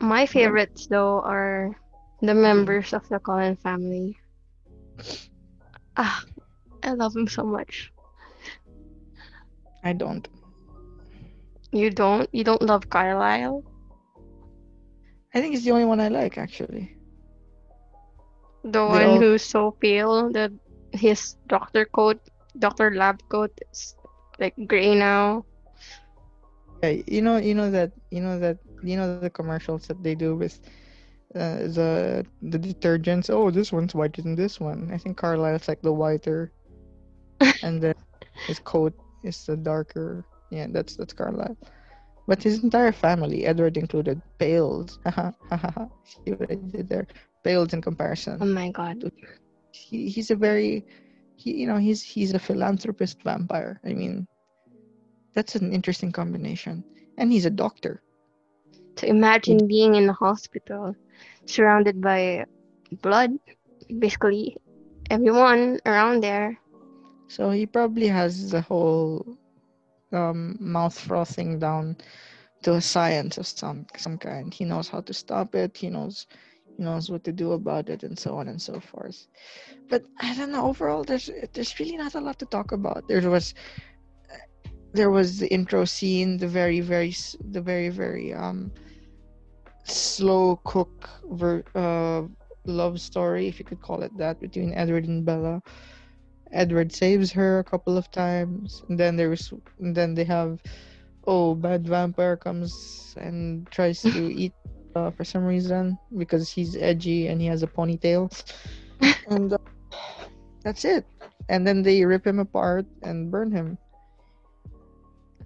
my 0.00 0.26
favorites 0.26 0.86
though 0.88 1.20
are 1.20 1.76
the 2.20 2.34
members 2.34 2.92
of 2.92 3.06
the 3.08 3.18
Cullen 3.20 3.56
family. 3.56 4.16
Ah, 5.96 6.22
I 6.82 6.92
love 6.92 7.14
him 7.14 7.28
so 7.28 7.44
much. 7.44 7.92
I 9.84 9.92
don't. 9.92 10.26
You 11.72 11.90
don't? 11.90 12.28
You 12.32 12.44
don't 12.44 12.62
love 12.62 12.88
Carlisle? 12.88 13.62
I 15.34 15.40
think 15.40 15.54
he's 15.54 15.64
the 15.64 15.72
only 15.72 15.84
one 15.84 16.00
I 16.00 16.08
like 16.08 16.38
actually. 16.38 16.97
The 18.72 18.84
one 18.84 19.02
all 19.02 19.18
who's 19.18 19.42
so 19.44 19.72
pale 19.80 20.30
that 20.32 20.52
his 20.92 21.36
doctor 21.48 21.84
coat, 21.86 22.20
doctor 22.58 22.90
lab 22.94 23.20
coat 23.28 23.52
is 23.72 23.94
like 24.38 24.54
gray 24.66 24.94
now. 24.94 25.44
Yeah, 26.82 27.02
you 27.06 27.22
know, 27.22 27.36
you 27.38 27.54
know 27.54 27.70
that, 27.70 27.92
you 28.10 28.20
know 28.20 28.38
that, 28.38 28.58
you 28.82 28.96
know 28.96 29.18
the 29.18 29.30
commercials 29.30 29.86
that 29.88 30.02
they 30.02 30.14
do 30.14 30.36
with 30.36 30.48
uh, 31.34 31.66
the 31.70 32.26
the 32.42 32.58
detergents. 32.58 33.30
Oh, 33.30 33.50
this 33.50 33.72
one's 33.72 33.94
whiter 33.94 34.22
than 34.22 34.36
this 34.36 34.60
one. 34.60 34.90
I 34.92 34.98
think 34.98 35.16
Carlisle's 35.16 35.68
like 35.68 35.82
the 35.82 35.92
whiter, 35.92 36.52
and 37.62 37.82
then 37.82 37.94
his 38.46 38.58
coat 38.60 38.94
is 39.24 39.44
the 39.46 39.56
darker. 39.56 40.24
Yeah, 40.50 40.66
that's 40.70 40.96
that's 40.96 41.12
Carlisle. 41.12 41.56
But 42.26 42.42
his 42.42 42.62
entire 42.62 42.92
family, 42.92 43.46
Edward 43.46 43.76
included, 43.76 44.20
pales. 44.38 44.98
See 46.04 46.32
what 46.32 46.50
I 46.50 46.56
did 46.56 46.88
there? 46.88 47.06
Pales 47.48 47.72
in 47.72 47.80
comparison. 47.80 48.36
Oh 48.44 48.44
my 48.44 48.68
god. 48.70 49.10
He, 49.72 50.10
he's 50.10 50.30
a 50.30 50.36
very, 50.36 50.84
he, 51.36 51.56
you 51.56 51.66
know, 51.66 51.78
he's 51.78 52.02
he's 52.02 52.34
a 52.34 52.38
philanthropist 52.38 53.22
vampire. 53.24 53.80
I 53.88 53.94
mean, 53.94 54.28
that's 55.34 55.54
an 55.56 55.72
interesting 55.72 56.12
combination. 56.12 56.84
And 57.16 57.32
he's 57.32 57.46
a 57.46 57.50
doctor. 57.64 58.02
To 58.96 59.08
imagine 59.08 59.66
being 59.66 59.94
in 59.94 60.10
a 60.10 60.12
hospital 60.12 60.94
surrounded 61.46 62.02
by 62.02 62.44
blood, 63.00 63.30
basically 63.98 64.56
everyone 65.08 65.80
around 65.86 66.22
there. 66.22 66.58
So 67.28 67.48
he 67.48 67.64
probably 67.64 68.08
has 68.08 68.50
the 68.50 68.60
whole 68.60 69.24
um, 70.12 70.56
mouth 70.60 70.98
frothing 70.98 71.58
down 71.58 71.96
to 72.64 72.74
a 72.74 72.80
science 72.82 73.38
of 73.38 73.46
some 73.46 73.86
some 73.96 74.18
kind. 74.18 74.52
He 74.52 74.64
knows 74.66 74.88
how 74.88 75.00
to 75.00 75.14
stop 75.14 75.54
it. 75.54 75.76
He 75.78 75.88
knows 75.88 76.26
knows 76.78 77.10
what 77.10 77.24
to 77.24 77.32
do 77.32 77.52
about 77.52 77.88
it, 77.88 78.02
and 78.02 78.18
so 78.18 78.36
on 78.36 78.48
and 78.48 78.60
so 78.60 78.80
forth. 78.80 79.26
But 79.88 80.04
I 80.20 80.34
don't 80.34 80.52
know. 80.52 80.66
Overall, 80.68 81.04
there's 81.04 81.30
there's 81.52 81.78
really 81.78 81.96
not 81.96 82.14
a 82.14 82.20
lot 82.20 82.38
to 82.40 82.46
talk 82.46 82.72
about. 82.72 83.06
There 83.08 83.30
was 83.30 83.54
there 84.92 85.10
was 85.10 85.38
the 85.38 85.48
intro 85.52 85.84
scene, 85.84 86.38
the 86.38 86.48
very 86.48 86.80
very 86.80 87.14
the 87.50 87.60
very 87.60 87.88
very 87.88 88.32
um 88.34 88.72
slow 89.84 90.60
cook 90.64 91.08
ver- 91.30 91.64
uh, 91.74 92.22
love 92.66 93.00
story, 93.00 93.48
if 93.48 93.58
you 93.58 93.64
could 93.64 93.80
call 93.80 94.02
it 94.02 94.16
that, 94.18 94.40
between 94.40 94.74
Edward 94.74 95.06
and 95.06 95.24
Bella. 95.24 95.62
Edward 96.52 96.92
saves 96.92 97.32
her 97.32 97.58
a 97.58 97.64
couple 97.64 97.96
of 97.96 98.10
times, 98.10 98.82
and 98.88 98.98
then 98.98 99.16
there's 99.16 99.52
and 99.78 99.94
then 99.94 100.14
they 100.14 100.24
have 100.24 100.60
oh 101.26 101.54
bad 101.54 101.86
vampire 101.86 102.36
comes 102.36 103.14
and 103.18 103.70
tries 103.70 104.00
to 104.02 104.32
eat 104.42 104.52
uh, 104.98 105.10
for 105.10 105.24
some 105.24 105.44
reason 105.46 105.98
because 106.18 106.50
he's 106.50 106.76
edgy 106.76 107.28
and 107.28 107.40
he 107.40 107.46
has 107.46 107.62
a 107.62 107.70
ponytail, 107.70 108.26
and 109.30 109.52
uh, 109.52 109.58
that's 110.62 110.84
it. 110.84 111.06
And 111.48 111.66
then 111.66 111.82
they 111.82 112.04
rip 112.04 112.26
him 112.26 112.38
apart 112.38 112.86
and 113.02 113.30
burn 113.30 113.50
him. 113.50 113.78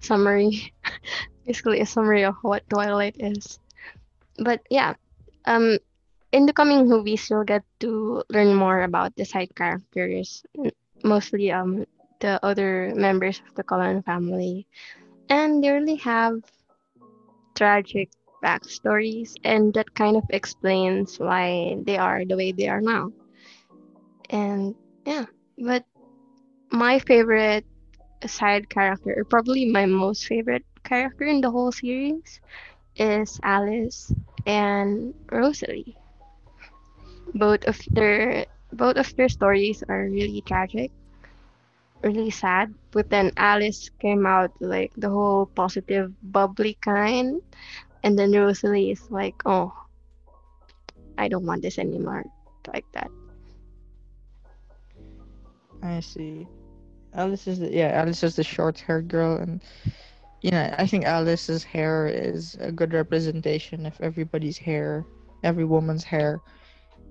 Summary. 0.01 0.73
basically 1.45 1.81
a 1.81 1.85
summary 1.85 2.23
of 2.23 2.35
what 2.41 2.67
Twilight 2.69 3.15
is. 3.19 3.59
But 4.39 4.61
yeah, 4.69 4.95
um, 5.45 5.77
in 6.31 6.45
the 6.45 6.53
coming 6.53 6.87
movies, 6.87 7.29
you'll 7.29 7.43
get 7.43 7.63
to 7.81 8.23
learn 8.29 8.55
more 8.55 8.83
about 8.83 9.15
the 9.15 9.25
side 9.25 9.53
characters, 9.55 10.43
mostly 11.03 11.51
um 11.51 11.85
the 12.19 12.39
other 12.41 12.93
members 12.95 13.41
of 13.45 13.53
the 13.55 13.63
Cullen 13.63 14.01
family, 14.01 14.65
and 15.29 15.63
they 15.63 15.69
really 15.69 15.99
have 15.99 16.39
tragic 17.55 18.09
backstories, 18.43 19.33
and 19.43 19.73
that 19.75 19.93
kind 19.95 20.17
of 20.17 20.23
explains 20.29 21.17
why 21.17 21.77
they 21.85 21.97
are 21.97 22.25
the 22.25 22.35
way 22.37 22.51
they 22.51 22.67
are 22.67 22.81
now. 22.81 23.11
And 24.29 24.75
yeah, 25.05 25.25
but 25.57 25.85
my 26.71 26.99
favorite 26.99 27.65
side 28.25 28.69
character, 28.69 29.13
or 29.17 29.25
probably 29.25 29.65
my 29.65 29.85
most 29.85 30.25
favorite 30.25 30.65
character 30.83 31.25
in 31.25 31.41
the 31.41 31.51
whole 31.51 31.71
series, 31.71 32.41
is 32.95 33.39
Alice 33.43 34.11
and 34.45 35.13
Rosalie. 35.31 35.97
Both 37.35 37.65
of 37.65 37.79
their 37.91 38.45
both 38.71 38.97
of 38.97 39.15
their 39.15 39.29
stories 39.29 39.83
are 39.87 40.05
really 40.05 40.41
tragic, 40.41 40.91
really 42.03 42.29
sad. 42.31 42.73
But 42.91 43.09
then 43.09 43.31
Alice 43.37 43.89
came 43.99 44.25
out 44.25 44.51
like 44.61 44.91
the 44.97 45.09
whole 45.09 45.45
positive, 45.47 46.11
bubbly 46.21 46.77
kind, 46.81 47.41
and 48.03 48.17
then 48.17 48.31
Rosalie 48.31 48.91
is 48.91 49.01
like, 49.09 49.35
"Oh, 49.45 49.73
I 51.17 51.27
don't 51.27 51.45
want 51.45 51.61
this 51.61 51.79
anymore," 51.79 52.23
like 52.73 52.85
that. 52.93 53.09
I 55.81 55.99
see. 55.99 56.47
Alice 57.13 57.47
is 57.47 57.59
the, 57.59 57.71
yeah, 57.71 57.91
Alice 57.93 58.23
is 58.23 58.35
the 58.35 58.43
short-haired 58.43 59.07
girl, 59.07 59.37
and 59.37 59.61
you 60.41 60.51
know, 60.51 60.73
I 60.77 60.87
think 60.87 61.05
Alice's 61.05 61.63
hair 61.63 62.07
is 62.07 62.57
a 62.59 62.71
good 62.71 62.93
representation 62.93 63.85
of 63.85 63.99
everybody's 64.01 64.57
hair 64.57 65.05
every 65.43 65.65
woman's 65.65 66.03
hair 66.03 66.41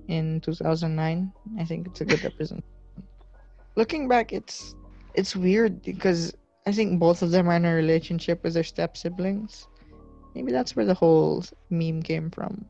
in 0.08 0.40
2009. 0.40 1.32
I 1.58 1.64
think 1.64 1.86
it's 1.86 2.00
a 2.00 2.04
good 2.04 2.22
representation. 2.24 2.64
Looking 3.76 4.08
back, 4.08 4.32
it's 4.32 4.74
it's 5.14 5.36
weird 5.36 5.82
because 5.82 6.34
I 6.66 6.72
think 6.72 6.98
both 6.98 7.22
of 7.22 7.30
them 7.30 7.48
are 7.48 7.56
in 7.56 7.64
a 7.64 7.74
relationship 7.74 8.42
with 8.42 8.54
their 8.54 8.64
step 8.64 8.96
siblings. 8.96 9.68
Maybe 10.34 10.52
that's 10.52 10.76
where 10.76 10.86
the 10.86 10.94
whole 10.94 11.44
meme 11.70 12.02
came 12.02 12.30
from. 12.30 12.66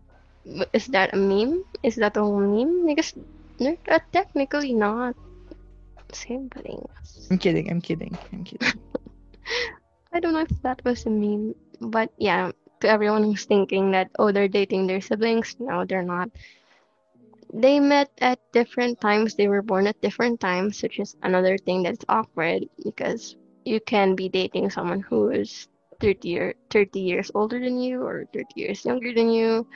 W- 0.46 0.64
Is 0.72 0.86
that 0.88 1.14
a 1.14 1.16
meme? 1.16 1.64
Is 1.82 1.96
that 1.96 2.16
a 2.16 2.20
whole 2.20 2.40
meme? 2.40 2.86
Because 2.86 3.14
they're 3.58 3.76
uh, 3.88 4.00
technically 4.12 4.72
not 4.72 5.16
siblings. 6.12 7.30
I'm 7.30 7.38
kidding. 7.38 7.70
I'm 7.70 7.80
kidding. 7.80 8.16
I'm 8.32 8.44
kidding. 8.44 8.72
I 10.12 10.20
don't 10.20 10.32
know 10.32 10.40
if 10.40 10.62
that 10.62 10.84
was 10.84 11.06
a 11.06 11.10
meme, 11.10 11.54
but 11.80 12.10
yeah, 12.18 12.52
to 12.80 12.88
everyone 12.88 13.24
who's 13.24 13.44
thinking 13.44 13.90
that 13.92 14.10
oh 14.18 14.32
they're 14.32 14.48
dating 14.48 14.86
their 14.86 15.00
siblings, 15.00 15.56
no, 15.58 15.84
they're 15.84 16.02
not. 16.02 16.30
They 17.52 17.80
met 17.80 18.10
at 18.20 18.40
different 18.52 19.00
times. 19.00 19.34
They 19.34 19.48
were 19.48 19.62
born 19.62 19.86
at 19.86 20.00
different 20.00 20.40
times, 20.40 20.82
which 20.82 20.98
is 20.98 21.16
another 21.22 21.56
thing 21.58 21.82
that's 21.82 22.04
awkward 22.08 22.68
because 22.84 23.36
you 23.64 23.80
can 23.80 24.14
be 24.14 24.28
dating 24.28 24.70
someone 24.70 25.00
who 25.00 25.30
is 25.30 25.68
30 26.02 26.28
year 26.28 26.54
30 26.70 27.00
years 27.00 27.30
older 27.34 27.60
than 27.60 27.80
you 27.80 28.02
or 28.02 28.26
30 28.34 28.60
years 28.60 28.84
younger 28.84 29.14
than 29.14 29.30
you. 29.30 29.66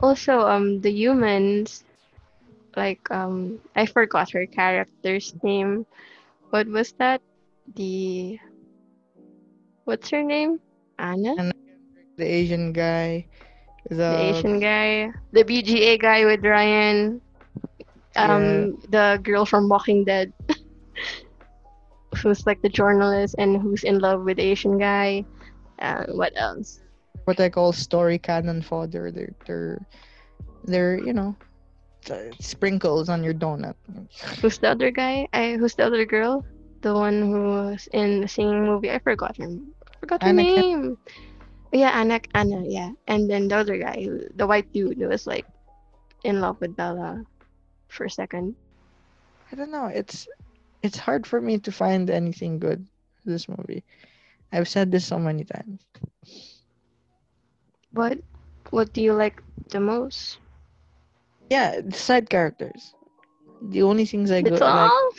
Also, 0.00 0.40
um, 0.40 0.80
the 0.82 0.90
humans, 0.92 1.84
like 2.76 3.00
um, 3.10 3.60
I 3.76 3.86
forgot 3.86 4.30
her 4.32 4.46
character's 4.46 5.34
name. 5.42 5.86
What 6.50 6.68
was 6.68 6.92
that? 6.98 7.22
The 7.76 8.38
what's 9.84 10.10
her 10.10 10.22
name? 10.22 10.60
Anna, 10.98 11.38
the 12.16 12.24
Asian 12.24 12.72
guy, 12.72 13.26
the, 13.90 13.96
the 14.06 14.16
Asian 14.16 14.60
guy, 14.60 15.12
the 15.32 15.44
BGA 15.44 15.98
guy 15.98 16.24
with 16.24 16.44
Ryan, 16.44 17.20
um, 18.16 18.76
the 18.90 19.20
girl 19.22 19.44
from 19.46 19.68
Walking 19.68 20.04
Dead, 20.04 20.32
who's 22.22 22.46
like 22.46 22.62
the 22.62 22.68
journalist 22.68 23.34
and 23.38 23.60
who's 23.60 23.84
in 23.84 23.98
love 23.98 24.22
with 24.24 24.36
the 24.36 24.42
Asian 24.42 24.78
guy. 24.78 25.24
Uh, 25.78 26.04
what 26.10 26.32
else? 26.36 26.80
what 27.28 27.38
I 27.38 27.50
call 27.52 27.76
story 27.76 28.16
canon 28.16 28.62
fodder. 28.62 29.12
They're 29.12 29.36
they're 29.44 29.84
they're 30.64 30.96
you 30.96 31.12
know 31.12 31.36
sprinkles 32.40 33.10
on 33.12 33.22
your 33.22 33.34
donut. 33.34 33.76
Who's 34.40 34.56
the 34.56 34.72
other 34.72 34.90
guy? 34.90 35.28
I 35.36 35.60
who's 35.60 35.76
the 35.76 35.84
other 35.84 36.06
girl? 36.08 36.42
The 36.80 36.94
one 36.94 37.20
who 37.20 37.52
was 37.52 37.86
in 37.92 38.22
the 38.22 38.28
singing 38.28 38.64
movie. 38.64 38.90
I 38.90 38.98
forgot 38.98 39.36
her. 39.36 39.48
Forgot 40.00 40.22
her 40.22 40.30
Anna 40.32 40.42
name. 40.42 40.96
Yeah, 41.70 41.92
Anna. 41.92 42.18
Anna. 42.32 42.64
Yeah, 42.64 42.96
and 43.08 43.28
then 43.28 43.48
the 43.48 43.56
other 43.60 43.76
guy, 43.76 44.08
the 44.34 44.46
white 44.46 44.72
dude, 44.72 44.96
who 44.96 45.08
was 45.08 45.26
like 45.26 45.44
in 46.24 46.40
love 46.40 46.56
with 46.64 46.76
Bella 46.76 47.24
for 47.88 48.08
a 48.08 48.10
second. 48.10 48.56
I 49.52 49.56
don't 49.56 49.70
know. 49.70 49.92
It's 49.92 50.26
it's 50.82 50.98
hard 50.98 51.26
for 51.26 51.40
me 51.40 51.58
to 51.58 51.72
find 51.72 52.10
anything 52.10 52.58
good 52.58 52.86
in 53.24 53.32
this 53.32 53.48
movie. 53.48 53.84
I've 54.52 54.68
said 54.68 54.90
this 54.90 55.06
so 55.06 55.18
many 55.18 55.44
times. 55.44 55.82
What 57.92 58.18
What 58.70 58.92
do 58.92 59.02
you 59.02 59.12
like 59.12 59.42
the 59.70 59.80
most? 59.80 60.38
Yeah, 61.50 61.80
the 61.80 61.92
side 61.92 62.28
characters. 62.30 62.94
The 63.70 63.82
only 63.82 64.04
things 64.04 64.30
I 64.30 64.42
go 64.42 64.56
That's 64.56 64.60
like, 64.60 64.92
all. 64.92 65.10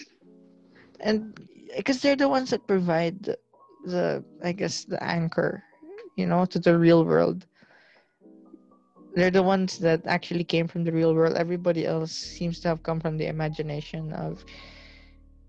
and 0.99 1.33
because 1.75 2.01
they're 2.01 2.15
the 2.15 2.29
ones 2.29 2.49
that 2.51 2.67
provide 2.67 3.23
the, 3.23 3.37
the 3.85 4.23
I 4.43 4.51
guess 4.51 4.85
the 4.85 5.01
anchor, 5.03 5.63
you 6.15 6.25
know, 6.25 6.45
to 6.45 6.59
the 6.59 6.77
real 6.77 7.05
world. 7.05 7.45
They're 9.15 9.31
the 9.31 9.43
ones 9.43 9.79
that 9.79 10.05
actually 10.05 10.43
came 10.43 10.67
from 10.67 10.83
the 10.83 10.91
real 10.91 11.13
world. 11.13 11.35
Everybody 11.35 11.85
else 11.85 12.11
seems 12.11 12.59
to 12.61 12.69
have 12.69 12.83
come 12.83 12.99
from 12.99 13.17
the 13.17 13.27
imagination 13.27 14.13
of 14.13 14.43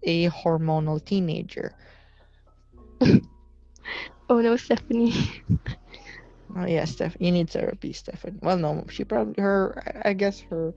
a 0.02 0.28
hormonal 0.28 1.04
teenager. 1.04 1.74
Oh 4.30 4.40
no, 4.40 4.56
Stephenie. 4.56 5.12
Oh 6.56 6.66
yeah, 6.66 6.84
Steph, 6.84 7.16
you 7.20 7.30
need 7.30 7.48
therapy, 7.50 7.92
Stephenie. 7.92 8.38
Well, 8.42 8.56
no, 8.56 8.84
she 8.90 9.04
probably 9.04 9.40
her. 9.42 10.02
I 10.04 10.12
guess 10.14 10.40
her 10.50 10.74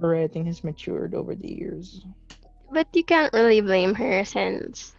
her 0.00 0.08
writing 0.08 0.46
has 0.46 0.62
matured 0.62 1.14
over 1.14 1.34
the 1.34 1.52
years. 1.52 2.04
But 2.70 2.86
you 2.94 3.02
can't 3.04 3.32
really 3.32 3.60
blame 3.60 3.94
her 3.94 4.24
since 4.24 4.94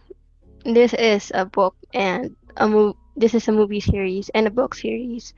this 0.64 0.92
is 0.94 1.32
a 1.34 1.46
book 1.46 1.74
and 1.94 2.36
a 2.56 2.68
movie. 2.68 2.98
this 3.16 3.34
is 3.34 3.48
a 3.48 3.52
movie 3.52 3.80
series 3.80 4.28
and 4.34 4.46
a 4.46 4.50
book 4.50 4.74
series 4.74 5.34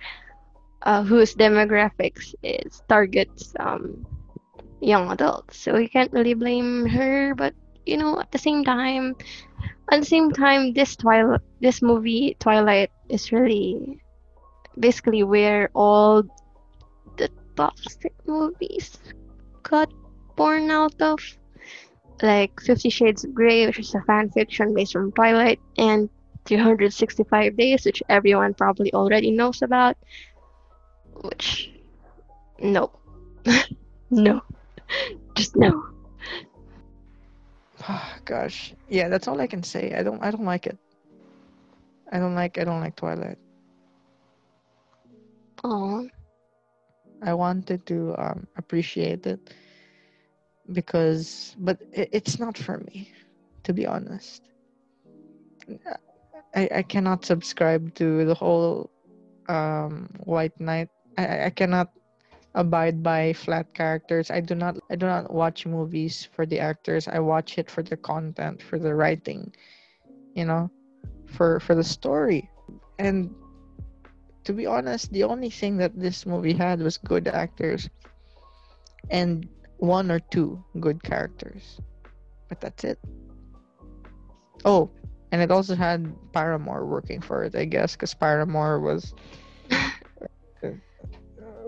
uh, 0.82 1.02
whose 1.02 1.34
demographics 1.34 2.34
is 2.42 2.82
targets 2.88 3.54
um, 3.60 4.06
young 4.80 5.10
adults. 5.10 5.58
So 5.58 5.76
you 5.76 5.88
can't 5.88 6.12
really 6.12 6.34
blame 6.34 6.86
her. 6.86 7.34
But 7.34 7.54
you 7.86 7.96
know, 7.96 8.20
at 8.20 8.30
the 8.32 8.38
same 8.38 8.64
time, 8.64 9.16
at 9.90 10.00
the 10.00 10.06
same 10.06 10.30
time, 10.30 10.72
this 10.72 10.96
Twilight, 10.96 11.40
this 11.60 11.82
movie 11.82 12.36
Twilight 12.38 12.90
is 13.08 13.32
really 13.32 14.00
basically 14.78 15.22
where 15.22 15.70
all 15.74 16.22
the 17.16 17.28
toxic 17.56 18.14
movies 18.26 18.98
got 19.62 19.92
born 20.36 20.70
out 20.70 21.00
of 21.00 21.20
like 22.22 22.60
Fifty 22.60 22.90
Shades 22.90 23.24
of 23.24 23.34
Grey, 23.34 23.66
which 23.66 23.78
is 23.78 23.94
a 23.94 24.02
fan 24.02 24.30
fiction 24.30 24.74
based 24.74 24.96
on 24.96 25.12
Twilight, 25.12 25.60
and 25.76 26.08
365 26.44 27.56
Days, 27.56 27.84
which 27.84 28.02
everyone 28.08 28.54
probably 28.54 28.92
already 28.92 29.30
knows 29.30 29.62
about. 29.62 29.96
Which, 31.22 31.70
no. 32.58 32.90
no. 34.10 34.42
Just 35.34 35.56
no. 35.56 35.84
Gosh, 38.24 38.74
yeah, 38.88 39.08
that's 39.08 39.28
all 39.28 39.40
I 39.40 39.46
can 39.46 39.62
say. 39.62 39.94
I 39.94 40.02
don't, 40.02 40.22
I 40.22 40.30
don't 40.30 40.44
like 40.44 40.66
it. 40.66 40.78
I 42.12 42.18
don't 42.18 42.34
like, 42.34 42.58
I 42.58 42.64
don't 42.64 42.80
like 42.80 42.96
Twilight. 42.96 43.38
Oh, 45.64 46.08
I 47.22 47.34
wanted 47.34 47.86
to 47.86 48.14
um, 48.18 48.46
appreciate 48.56 49.26
it 49.26 49.54
because, 50.72 51.54
but 51.58 51.78
it, 51.92 52.08
it's 52.12 52.38
not 52.38 52.56
for 52.58 52.78
me, 52.78 53.10
to 53.64 53.72
be 53.72 53.86
honest. 53.86 54.42
I, 56.54 56.68
I 56.76 56.82
cannot 56.82 57.24
subscribe 57.24 57.94
to 57.94 58.24
the 58.24 58.34
whole 58.34 58.90
um, 59.48 60.08
White 60.24 60.58
Knight. 60.60 60.88
I- 61.18 61.46
I 61.46 61.50
cannot 61.50 61.90
abide 62.54 63.02
by 63.02 63.32
flat 63.32 63.72
characters. 63.74 64.30
I 64.30 64.40
do 64.40 64.54
not 64.54 64.78
I 64.90 64.96
do 64.96 65.06
not 65.06 65.32
watch 65.32 65.66
movies 65.66 66.28
for 66.32 66.46
the 66.46 66.60
actors. 66.60 67.08
I 67.08 67.18
watch 67.18 67.58
it 67.58 67.70
for 67.70 67.82
the 67.82 67.96
content, 67.96 68.62
for 68.62 68.78
the 68.78 68.94
writing, 68.94 69.52
you 70.34 70.44
know, 70.44 70.70
for 71.26 71.60
for 71.60 71.74
the 71.74 71.84
story. 71.84 72.50
And 72.98 73.34
to 74.44 74.52
be 74.52 74.66
honest, 74.66 75.12
the 75.12 75.24
only 75.24 75.50
thing 75.50 75.76
that 75.78 75.98
this 75.98 76.26
movie 76.26 76.52
had 76.52 76.80
was 76.80 76.98
good 76.98 77.28
actors 77.28 77.88
and 79.10 79.48
one 79.78 80.10
or 80.10 80.20
two 80.20 80.62
good 80.80 81.02
characters. 81.02 81.80
But 82.48 82.60
that's 82.60 82.84
it. 82.84 82.98
Oh, 84.64 84.90
and 85.32 85.40
it 85.40 85.50
also 85.50 85.74
had 85.74 86.12
Paramore 86.32 86.84
working 86.86 87.20
for 87.20 87.44
it, 87.44 87.56
I 87.56 87.64
guess, 87.64 87.96
because 87.96 88.14
Paramore 88.14 88.78
was 88.78 89.14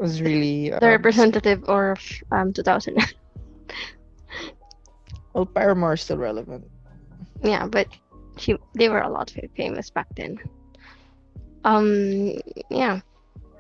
was 0.01 0.23
really 0.23 0.71
the 0.81 0.87
um, 0.87 0.89
representative 0.89 1.65
of 1.65 1.99
um 2.31 2.53
2000. 2.53 2.97
well, 5.35 5.47
Paramore 5.47 5.95
is 5.95 6.03
still 6.03 6.19
relevant. 6.19 6.65
yeah, 7.43 7.67
but 7.67 7.89
she 8.37 8.57
they 8.75 8.89
were 8.89 9.01
a 9.01 9.11
lot 9.11 9.33
famous 9.57 9.91
back 9.91 10.07
then. 10.17 10.39
Um, 11.65 12.33
yeah, 12.71 13.01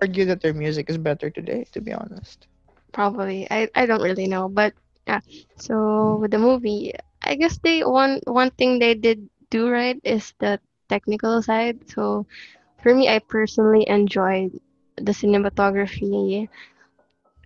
Argue 0.00 0.24
that 0.26 0.40
their 0.40 0.54
music 0.54 0.88
is 0.90 0.98
better 0.98 1.30
today, 1.30 1.64
to 1.72 1.80
be 1.80 1.92
honest. 1.92 2.46
probably. 2.92 3.46
I 3.50 3.68
I 3.74 3.86
don't 3.86 4.02
really 4.02 4.26
know, 4.26 4.48
but 4.48 4.74
yeah. 5.06 5.20
So 5.56 6.18
with 6.20 6.30
the 6.30 6.38
movie, 6.38 6.92
I 7.22 7.34
guess 7.36 7.59
they 7.59 7.82
one 7.84 8.20
one 8.26 8.50
thing 8.50 8.78
they 8.78 8.94
did 8.94 9.28
do 9.50 9.68
right 9.70 9.98
is 10.04 10.34
the 10.38 10.61
technical 10.88 11.42
side. 11.42 11.88
So 11.90 12.26
for 12.82 12.94
me, 12.94 13.09
I 13.09 13.18
personally 13.20 13.88
enjoyed 13.88 14.52
the 14.97 15.12
cinematography, 15.12 16.49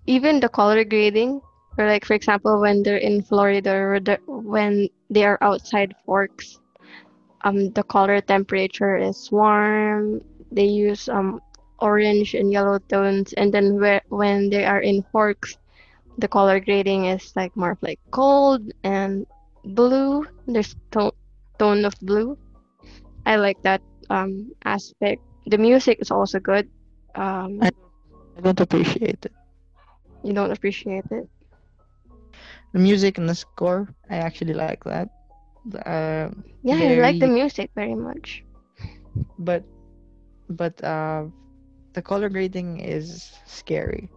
even 0.07 0.41
the 0.41 0.49
color 0.49 0.85
grading. 0.85 1.41
Or 1.79 1.87
like 1.87 2.05
for 2.05 2.15
example, 2.15 2.61
when 2.61 2.83
they're 2.83 2.99
in 2.99 3.23
Florida, 3.23 3.73
or 3.75 4.01
the, 4.01 4.19
when 4.27 4.89
they 5.11 5.25
are 5.25 5.39
outside 5.41 5.95
Forks, 6.05 6.59
um, 7.43 7.71
the 7.73 7.83
color 7.85 8.21
temperature 8.21 8.97
is 8.97 9.31
warm. 9.31 10.21
They 10.51 10.65
use 10.67 11.09
um 11.09 11.41
orange 11.79 12.35
and 12.35 12.51
yellow 12.53 12.79
tones, 12.79 13.33
and 13.35 13.53
then 13.53 13.79
where, 13.81 14.03
when 14.09 14.51
they 14.51 14.65
are 14.65 14.81
in 14.81 15.03
Forks, 15.13 15.57
the 16.19 16.29
color 16.29 16.61
grading 16.61 17.07
is 17.07 17.33
like 17.37 17.55
more 17.57 17.73
of 17.73 17.83
like 17.83 18.01
cold 18.11 18.63
and 18.85 19.27
blue. 19.65 20.27
There's 20.47 20.75
tone 20.91 21.13
tone 21.59 21.85
of 21.85 21.95
blue. 22.03 22.37
I 23.27 23.37
like 23.37 23.63
that 23.63 23.83
um 24.11 24.53
aspect. 24.65 25.23
The 25.47 25.59
music 25.59 25.99
is 26.01 26.11
also 26.11 26.41
good. 26.41 26.69
Um, 27.15 27.69
I- 27.69 27.71
I 28.37 28.41
don't 28.41 28.61
appreciate 28.61 29.25
it. 29.27 29.33
You 30.23 30.33
don't 30.33 30.51
appreciate 30.53 31.05
it. 31.11 31.29
The 32.73 32.81
music 32.81 33.19
and 33.19 33.29
the 33.29 33.35
score, 33.35 33.89
I 34.11 34.17
actually 34.17 34.55
like 34.55 34.85
that. 34.85 35.09
Uh, 35.85 36.31
Yeah, 36.63 36.77
I 36.79 36.95
like 36.97 37.19
the 37.19 37.29
music 37.29 37.71
very 37.75 37.95
much. 37.95 38.45
but 39.39 39.65
but 40.49 40.83
uh, 40.85 41.25
the 41.95 42.03
color 42.03 42.29
grading 42.29 42.81
is 42.81 43.33
scary 43.47 44.11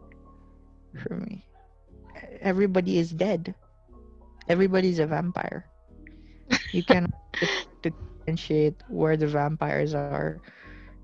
for 0.97 1.15
me. 1.15 1.45
Everybody 2.41 2.97
is 2.97 3.11
dead. 3.11 3.55
Everybody's 4.47 4.99
a 4.99 5.07
vampire. 5.07 5.69
You 6.71 6.83
cannot 6.83 7.11
differentiate 7.83 8.83
where 8.87 9.17
the 9.17 9.27
vampires 9.27 9.93
are 9.95 10.31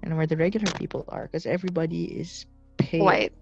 and 0.03 0.17
where 0.17 0.27
the 0.27 0.37
regular 0.37 0.71
people 0.73 1.05
are 1.09 1.23
because 1.23 1.45
everybody 1.45 2.05
is 2.05 2.45
pale. 2.77 3.05
White. 3.05 3.33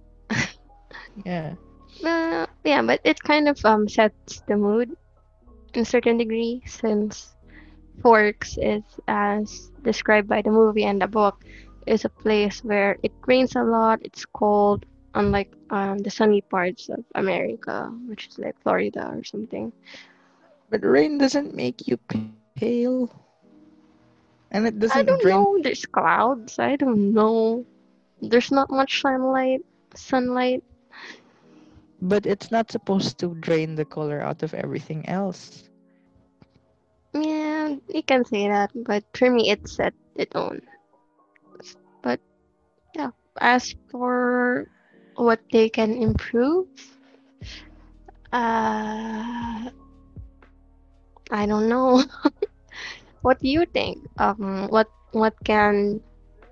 Yeah. 1.25 1.55
Uh, 2.03 2.45
yeah, 2.63 2.81
but 2.81 2.99
it 3.03 3.21
kind 3.23 3.47
of 3.47 3.57
um 3.65 3.87
sets 3.87 4.41
the 4.47 4.57
mood 4.57 4.91
in 5.73 5.81
a 5.81 5.85
certain 5.85 6.17
degree 6.17 6.61
since 6.65 7.35
Forks 8.01 8.57
is 8.61 8.83
as 9.07 9.71
described 9.83 10.27
by 10.27 10.41
the 10.41 10.51
movie 10.51 10.83
and 10.83 11.01
the 11.01 11.07
book 11.07 11.43
is 11.87 12.03
a 12.05 12.09
place 12.09 12.63
where 12.63 12.97
it 13.03 13.13
rains 13.27 13.55
a 13.55 13.63
lot, 13.63 13.99
it's 14.03 14.25
cold, 14.25 14.85
unlike 15.13 15.51
um 15.69 15.97
the 15.99 16.09
sunny 16.11 16.41
parts 16.41 16.89
of 16.89 17.03
America, 17.15 17.89
which 18.07 18.27
is 18.27 18.37
like 18.37 18.59
Florida 18.61 19.11
or 19.15 19.23
something. 19.23 19.71
But 20.69 20.83
rain 20.83 21.17
doesn't 21.17 21.55
make 21.55 21.87
you 21.87 21.97
pale. 22.55 23.24
And 24.51 24.67
it 24.67 24.79
I 24.89 25.03
doesn't 25.03 25.03
don't 25.03 25.21
drain 25.21 25.47
know. 25.55 25.59
There's 25.61 25.85
clouds. 25.85 26.59
I 26.59 26.75
don't 26.75 27.13
know. 27.13 27.65
There's 28.21 28.51
not 28.51 28.69
much 28.71 29.01
sunlight. 29.01 29.61
Sunlight. 29.95 30.63
but 32.01 32.25
it's 32.25 32.51
not 32.51 32.71
supposed 32.71 33.17
to 33.19 33.33
drain 33.35 33.75
the 33.75 33.85
color 33.85 34.21
out 34.21 34.43
of 34.43 34.53
everything 34.53 35.07
else. 35.09 35.69
Yeah, 37.13 37.75
you 37.87 38.03
can 38.03 38.25
say 38.25 38.47
that, 38.47 38.71
but 38.75 39.03
for 39.13 39.29
me, 39.29 39.49
it's 39.49 39.75
set 39.75 39.93
its 40.15 40.35
own. 40.35 40.61
But 42.01 42.19
yeah, 42.95 43.11
as 43.39 43.75
for 43.91 44.67
what 45.15 45.41
they 45.51 45.69
can 45.69 45.93
improve, 45.93 46.67
uh, 48.31 49.69
I 51.31 51.45
don't 51.45 51.69
know. 51.69 52.03
what 53.25 53.39
do 53.41 53.49
you 53.49 53.65
think? 53.65 53.97
Um, 54.17 54.67
what 54.69 54.87
what 55.11 55.33
can 55.43 56.01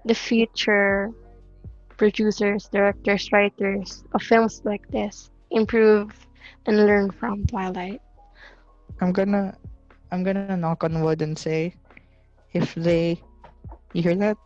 the 0.05 0.15
future 0.15 1.11
producers, 1.97 2.69
directors, 2.71 3.29
writers 3.31 4.03
of 4.13 4.21
films 4.23 4.61
like 4.65 4.87
this 4.91 5.29
improve 5.51 6.11
and 6.65 6.77
learn 6.85 7.11
from 7.11 7.45
Twilight? 7.45 8.01
I'm 9.01 9.13
gonna 9.13 9.57
I'm 10.11 10.23
gonna 10.23 10.45
knock 10.45 10.71
on 10.71 10.87
wood 10.89 11.07
and 11.21 11.23
say 11.25 11.75
if 12.53 12.63
they 12.63 13.21
you 13.93 14.01
hear 14.03 14.15
that? 14.15 14.37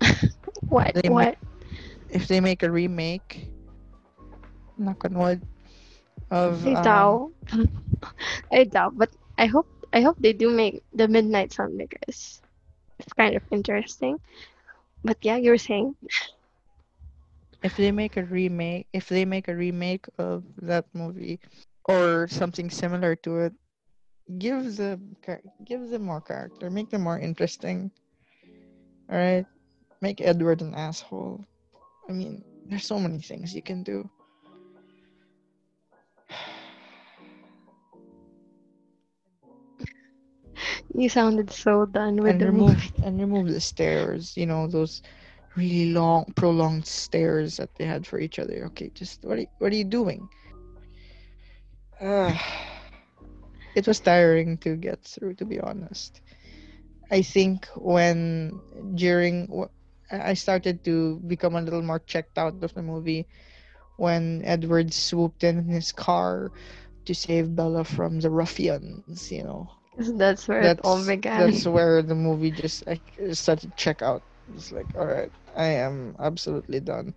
What 0.68 0.96
They 0.96 1.08
what? 1.08 1.38
If 2.10 2.28
they 2.28 2.40
make 2.40 2.62
a 2.62 2.70
remake 2.70 3.50
knock 4.78 5.04
on 5.04 5.14
wood 5.14 5.42
of 6.30 6.66
I 6.66 6.74
um, 6.74 6.76
doubt. 6.76 7.32
I 8.52 8.64
doubt, 8.64 8.96
but 8.96 9.10
I 9.38 9.46
hope 9.46 9.68
I 9.92 10.00
hope 10.00 10.16
they 10.18 10.32
do 10.32 10.50
make 10.50 10.82
the 10.92 11.08
Midnight 11.08 11.52
Sun 11.52 11.76
because 11.76 12.40
it's 12.98 13.12
kind 13.12 13.36
of 13.36 13.42
interesting. 13.50 14.18
But 15.04 15.18
yeah, 15.22 15.36
you 15.36 15.50
were 15.50 15.58
saying. 15.58 15.94
If 17.62 17.76
they 17.76 17.90
make 17.90 18.16
a 18.16 18.24
remake 18.24 18.86
if 18.92 19.08
they 19.08 19.24
make 19.24 19.48
a 19.48 19.56
remake 19.56 20.06
of 20.18 20.44
that 20.62 20.84
movie 20.94 21.40
or 21.86 22.28
something 22.28 22.70
similar 22.70 23.16
to 23.16 23.50
it 23.50 23.52
give 24.38 24.76
the 24.76 25.00
give 25.64 25.88
them 25.88 26.02
more 26.02 26.20
character 26.20 26.70
make 26.70 26.90
them 26.90 27.02
more 27.02 27.18
interesting 27.18 27.90
all 29.10 29.18
right? 29.18 29.46
Make 30.02 30.20
edward 30.20 30.60
an 30.62 30.74
asshole. 30.74 31.44
I 32.08 32.12
mean 32.12 32.44
there's 32.66 32.86
so 32.86 32.98
many 32.98 33.18
things 33.20 33.54
you 33.54 33.62
can 33.62 33.82
do 33.82 34.08
you 40.94 41.08
sounded 41.08 41.50
so 41.50 41.84
done 41.86 42.22
with 42.22 42.38
and 42.38 42.40
the 42.40 42.46
remove 42.46 42.78
movie. 42.86 42.92
and 43.02 43.18
remove 43.20 43.48
the 43.48 43.60
stairs, 43.60 44.36
you 44.36 44.46
know 44.46 44.66
those 44.68 45.02
really 45.56 45.92
long 45.92 46.24
prolonged 46.36 46.86
stares 46.86 47.56
that 47.56 47.74
they 47.76 47.84
had 47.86 48.06
for 48.06 48.18
each 48.20 48.38
other. 48.38 48.66
Okay 48.66 48.90
just 48.94 49.24
what 49.24 49.38
are, 49.38 49.42
you- 49.42 49.46
what 49.58 49.72
are 49.72 49.76
you 49.76 49.84
doing? 49.84 50.28
Uh, 52.00 52.36
it 53.74 53.86
was 53.86 54.00
tiring 54.00 54.58
to 54.58 54.76
get 54.76 55.04
through 55.04 55.34
to 55.34 55.44
be 55.44 55.60
honest. 55.60 56.20
I 57.10 57.22
think 57.22 57.66
when 57.76 58.62
during 58.94 59.48
i 60.10 60.34
started 60.34 60.84
to 60.84 61.20
become 61.26 61.54
a 61.56 61.60
little 61.62 61.82
more 61.82 61.98
checked 62.00 62.38
out 62.38 62.62
of 62.62 62.74
the 62.74 62.82
movie 62.82 63.26
when 63.96 64.42
edward 64.44 64.92
swooped 64.92 65.42
in 65.44 65.64
his 65.68 65.92
car 65.92 66.52
to 67.06 67.14
save 67.14 67.54
bella 67.54 67.84
from 67.84 68.20
the 68.20 68.30
ruffians 68.30 69.30
you 69.30 69.42
know. 69.44 69.68
'Cause 69.68 69.75
That's 70.18 70.48
where 70.48 70.62
that's 70.62 70.78
it 70.78 70.80
all 70.84 71.04
began. 71.04 71.50
that's 71.50 71.66
where 71.66 72.02
the 72.02 72.14
movie 72.14 72.50
just 72.50 72.86
like 72.86 73.02
started 73.32 73.70
to 73.70 73.76
check 73.76 74.02
out. 74.02 74.22
It's 74.54 74.72
like, 74.72 74.92
all 74.96 75.06
right, 75.06 75.30
I 75.56 75.66
am 75.66 76.16
absolutely 76.18 76.80
done. 76.80 77.14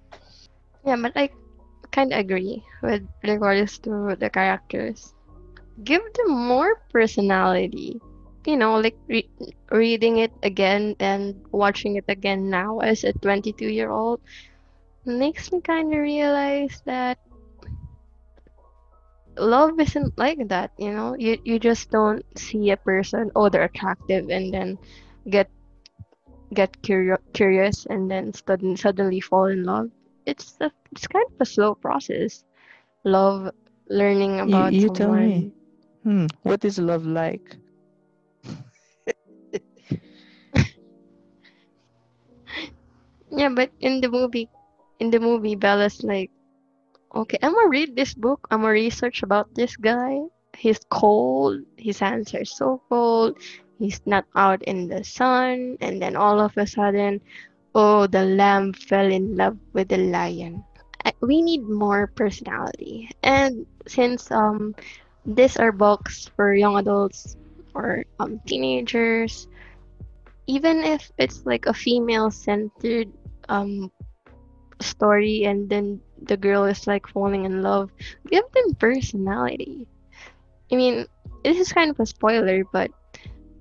Yeah, 0.86 0.98
but 0.98 1.14
I 1.16 1.30
kind 1.92 2.14
of 2.14 2.20
agree 2.20 2.64
with 2.82 3.08
regards 3.24 3.80
to 3.80 4.16
the 4.20 4.30
characters. 4.30 5.14
Give 5.84 6.02
them 6.16 6.32
more 6.48 6.76
personality. 6.92 8.02
You 8.46 8.58
know, 8.58 8.80
like 8.80 8.98
re- 9.08 9.30
reading 9.72 10.18
it 10.18 10.32
again 10.44 10.96
and 11.00 11.42
watching 11.52 11.96
it 11.98 12.06
again 12.08 12.50
now 12.50 12.80
as 12.80 13.04
a 13.04 13.14
22 13.14 13.68
year 13.70 13.92
old 13.92 14.20
makes 15.06 15.52
me 15.52 15.62
kind 15.62 15.94
of 15.94 16.00
realize 16.00 16.82
that 16.86 17.18
love 19.40 19.80
isn't 19.80 20.18
like 20.18 20.48
that. 20.50 20.72
You 20.78 20.92
know, 20.94 21.16
you 21.18 21.38
you 21.44 21.60
just 21.60 21.90
don't 21.90 22.24
see 22.38 22.72
a 22.72 22.78
person, 22.78 23.32
oh, 23.36 23.50
they're 23.50 23.64
attractive, 23.64 24.30
and 24.30 24.54
then 24.54 24.78
get 25.30 25.50
get 26.54 26.82
curio- 26.82 27.24
curious 27.34 27.86
and 27.86 28.10
then 28.10 28.34
sudden, 28.34 28.76
suddenly 28.78 29.20
fall 29.20 29.46
in 29.46 29.64
love 29.64 29.90
it's 30.30 30.56
a, 30.62 30.72
it's 30.92 31.08
kind 31.08 31.26
of 31.26 31.42
a 31.42 31.46
slow 31.46 31.74
process. 31.76 32.44
Love 33.04 33.52
learning 33.90 34.40
about 34.40 34.74
you 34.74 34.90
tell 34.90 35.10
someone. 35.10 35.28
me. 35.28 35.52
Hmm, 36.04 36.28
what 36.44 36.64
is 36.64 36.78
love 36.80 37.06
like? 37.06 37.58
Yeah, 43.32 43.50
but 43.50 43.70
in 43.80 44.02
the 44.02 44.10
movie, 44.10 44.50
in 45.00 45.12
the 45.12 45.20
movie, 45.20 45.56
Bella's 45.56 46.04
like, 46.04 46.32
okay, 47.14 47.38
I'm 47.42 47.54
gonna 47.54 47.70
read 47.70 47.96
this 47.96 48.14
book. 48.14 48.48
I'm 48.52 48.62
gonna 48.62 48.74
research 48.74 49.24
about 49.24 49.54
this 49.56 49.76
guy. 49.76 50.22
He's 50.58 50.80
cold. 50.90 51.62
His 51.78 52.00
hands 52.00 52.34
are 52.36 52.46
so 52.46 52.82
cold. 52.90 53.38
He's 53.80 54.02
not 54.06 54.26
out 54.36 54.64
in 54.64 54.88
the 54.88 55.04
sun. 55.04 55.78
And 55.82 56.02
then 56.02 56.16
all 56.16 56.40
of 56.40 56.58
a 56.58 56.68
sudden, 56.68 57.22
oh, 57.74 58.08
the 58.08 58.26
lamb 58.26 58.74
fell 58.74 59.10
in 59.12 59.36
love 59.38 59.58
with 59.74 59.90
the 59.90 59.98
lion. 59.98 60.64
We 61.22 61.42
need 61.42 61.64
more 61.64 62.08
personality. 62.08 63.10
And 63.24 63.66
since 63.88 64.32
um, 64.32 64.76
these 65.26 65.58
are 65.58 65.72
books 65.72 66.30
for 66.36 66.54
young 66.54 66.78
adults 66.78 67.38
or 67.74 68.06
um, 68.20 68.40
teenagers, 68.46 69.48
even 70.48 70.84
if 70.84 71.12
it's 71.18 71.46
like 71.46 71.66
a 71.68 71.74
female-centered 71.74 73.08
um 73.50 73.92
story 74.82 75.44
and 75.46 75.70
then 75.70 76.00
the 76.22 76.38
girl 76.38 76.66
is 76.66 76.88
like 76.88 77.08
falling 77.08 77.46
in 77.46 77.62
love 77.62 77.92
give 78.30 78.44
them 78.54 78.76
personality. 78.76 79.88
I 80.72 80.76
mean 80.76 81.06
this 81.44 81.58
is 81.58 81.72
kind 81.72 81.90
of 81.92 82.00
a 82.00 82.06
spoiler 82.06 82.64
but 82.72 82.92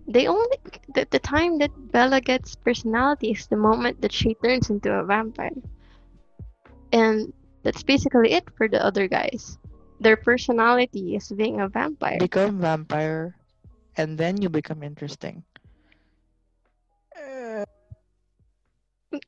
they 0.08 0.26
only 0.26 0.58
the, 0.94 1.06
the 1.10 1.18
time 1.18 1.58
that 1.58 1.70
bella 1.92 2.20
gets 2.20 2.54
personality 2.56 3.30
is 3.32 3.46
the 3.46 3.56
moment 3.56 4.00
that 4.02 4.12
she 4.12 4.34
turns 4.34 4.70
into 4.70 4.92
a 4.92 5.04
vampire. 5.04 5.50
And 6.92 7.32
that's 7.62 7.82
basically 7.82 8.32
it 8.32 8.44
for 8.56 8.68
the 8.68 8.82
other 8.84 9.08
guys. 9.08 9.58
Their 10.00 10.16
personality 10.16 11.16
is 11.16 11.28
being 11.32 11.60
a 11.60 11.68
vampire. 11.68 12.18
Become 12.18 12.60
vampire, 12.60 13.36
and 13.96 14.16
then 14.18 14.40
you 14.40 14.48
become 14.48 14.82
interesting. 14.82 15.44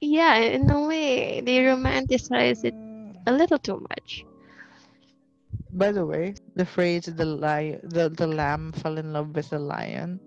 Yeah 0.01 0.37
in 0.37 0.71
a 0.71 0.87
way 0.87 1.41
they 1.41 1.59
romanticize 1.59 2.65
it 2.65 2.75
a 3.31 3.33
little 3.33 3.59
too 3.59 3.79
much 3.91 4.25
By 5.73 5.93
the 5.95 6.05
way, 6.07 6.35
the 6.59 6.67
phrase 6.67 7.07
"the 7.07 7.25
lion, 7.25 7.81
the, 7.83 8.11
the 8.11 8.27
lamb 8.27 8.73
fell 8.73 8.99
in 8.99 9.13
love 9.15 9.35
with 9.35 9.51
the 9.51 9.59
lion." 9.59 10.19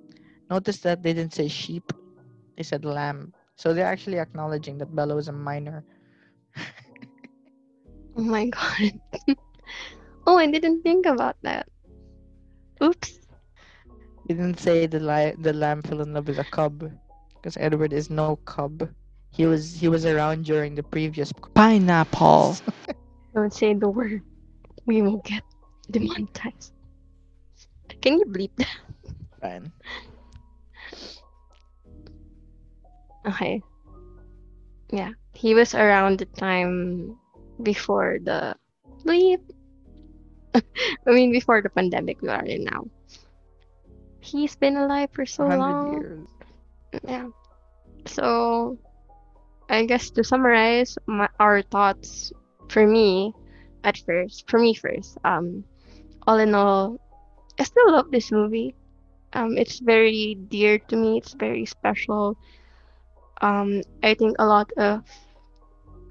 Notice 0.49 0.79
that 0.87 1.03
they 1.03 1.11
didn't 1.13 1.35
say 1.35 1.47
sheep; 1.47 1.91
they 2.55 2.63
said 2.63 2.85
lamb. 2.87 3.33
So 3.55 3.73
they're 3.73 3.91
actually 3.91 4.19
acknowledging 4.19 4.79
that 4.79 4.95
Bella 4.95 5.15
was 5.15 5.27
a 5.27 5.35
minor. 5.35 5.83
Oh 8.15 8.21
my 8.21 8.45
god. 8.45 8.93
oh, 10.27 10.37
I 10.37 10.45
didn't 10.45 10.83
think 10.83 11.05
about 11.09 11.35
that. 11.41 11.67
Oops. 12.83 13.11
You 14.29 14.35
didn't 14.35 14.59
say 14.59 14.85
the 14.87 15.01
li- 15.01 15.35
the 15.39 15.53
lamb 15.53 15.81
fell 15.81 16.01
in 16.01 16.13
love 16.13 16.27
with 16.27 16.39
a 16.39 16.45
cub, 16.45 16.91
because 17.35 17.57
Edward 17.57 17.91
is 17.91 18.09
no 18.09 18.37
cub. 18.45 18.87
He 19.33 19.45
was 19.49 19.73
he 19.73 19.89
was 19.89 20.05
around 20.05 20.45
during 20.45 20.75
the 20.75 20.83
previous 20.83 21.33
pineapple. 21.57 22.55
Don't 23.33 23.53
say 23.53 23.73
the 23.73 23.89
word. 23.89 24.21
We 24.85 25.01
will 25.01 25.25
get 25.25 25.41
demonetized. 25.89 26.71
Can 28.01 28.19
you 28.19 28.25
bleep 28.29 28.53
that? 28.57 28.77
Fine. 29.41 29.71
Okay. 33.25 33.61
Yeah. 34.91 35.17
He 35.33 35.55
was 35.55 35.73
around 35.73 36.19
the 36.19 36.29
time 36.29 37.17
before 37.63 38.19
the 38.21 38.55
bleep. 39.01 39.41
I 40.53 41.09
mean 41.09 41.31
before 41.31 41.61
the 41.63 41.73
pandemic 41.73 42.21
we 42.21 42.29
are 42.29 42.45
in 42.45 42.65
now. 42.65 42.85
He's 44.21 44.55
been 44.55 44.77
alive 44.77 45.09
for 45.11 45.25
so 45.25 45.47
long. 45.47 45.97
years. 45.97 46.27
Yeah. 47.01 47.33
So 48.05 48.77
I 49.73 49.85
guess 49.89 50.11
to 50.11 50.23
summarize 50.23 50.99
my, 51.07 51.27
our 51.39 51.63
thoughts 51.63 52.31
for 52.69 52.85
me 52.85 53.33
at 53.83 53.97
first, 53.97 54.47
for 54.47 54.59
me 54.59 54.75
first, 54.75 55.17
um, 55.25 55.65
all 56.27 56.37
in 56.37 56.53
all, 56.53 57.01
I 57.59 57.63
still 57.63 57.91
love 57.91 58.11
this 58.11 58.31
movie. 58.31 58.75
Um, 59.33 59.57
it's 59.57 59.79
very 59.79 60.35
dear 60.35 60.77
to 60.77 60.95
me. 60.95 61.17
It's 61.17 61.33
very 61.33 61.65
special. 61.65 62.37
Um, 63.41 63.81
I 64.03 64.13
think 64.13 64.35
a 64.37 64.45
lot 64.45 64.71
of 64.77 65.01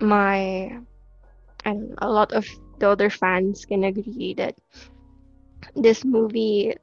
my, 0.00 0.76
and 1.64 1.94
a 2.02 2.10
lot 2.10 2.32
of 2.32 2.44
the 2.80 2.90
other 2.90 3.10
fans 3.10 3.64
can 3.64 3.84
agree 3.84 4.34
that 4.38 4.56
this 5.76 6.04
movie 6.04 6.74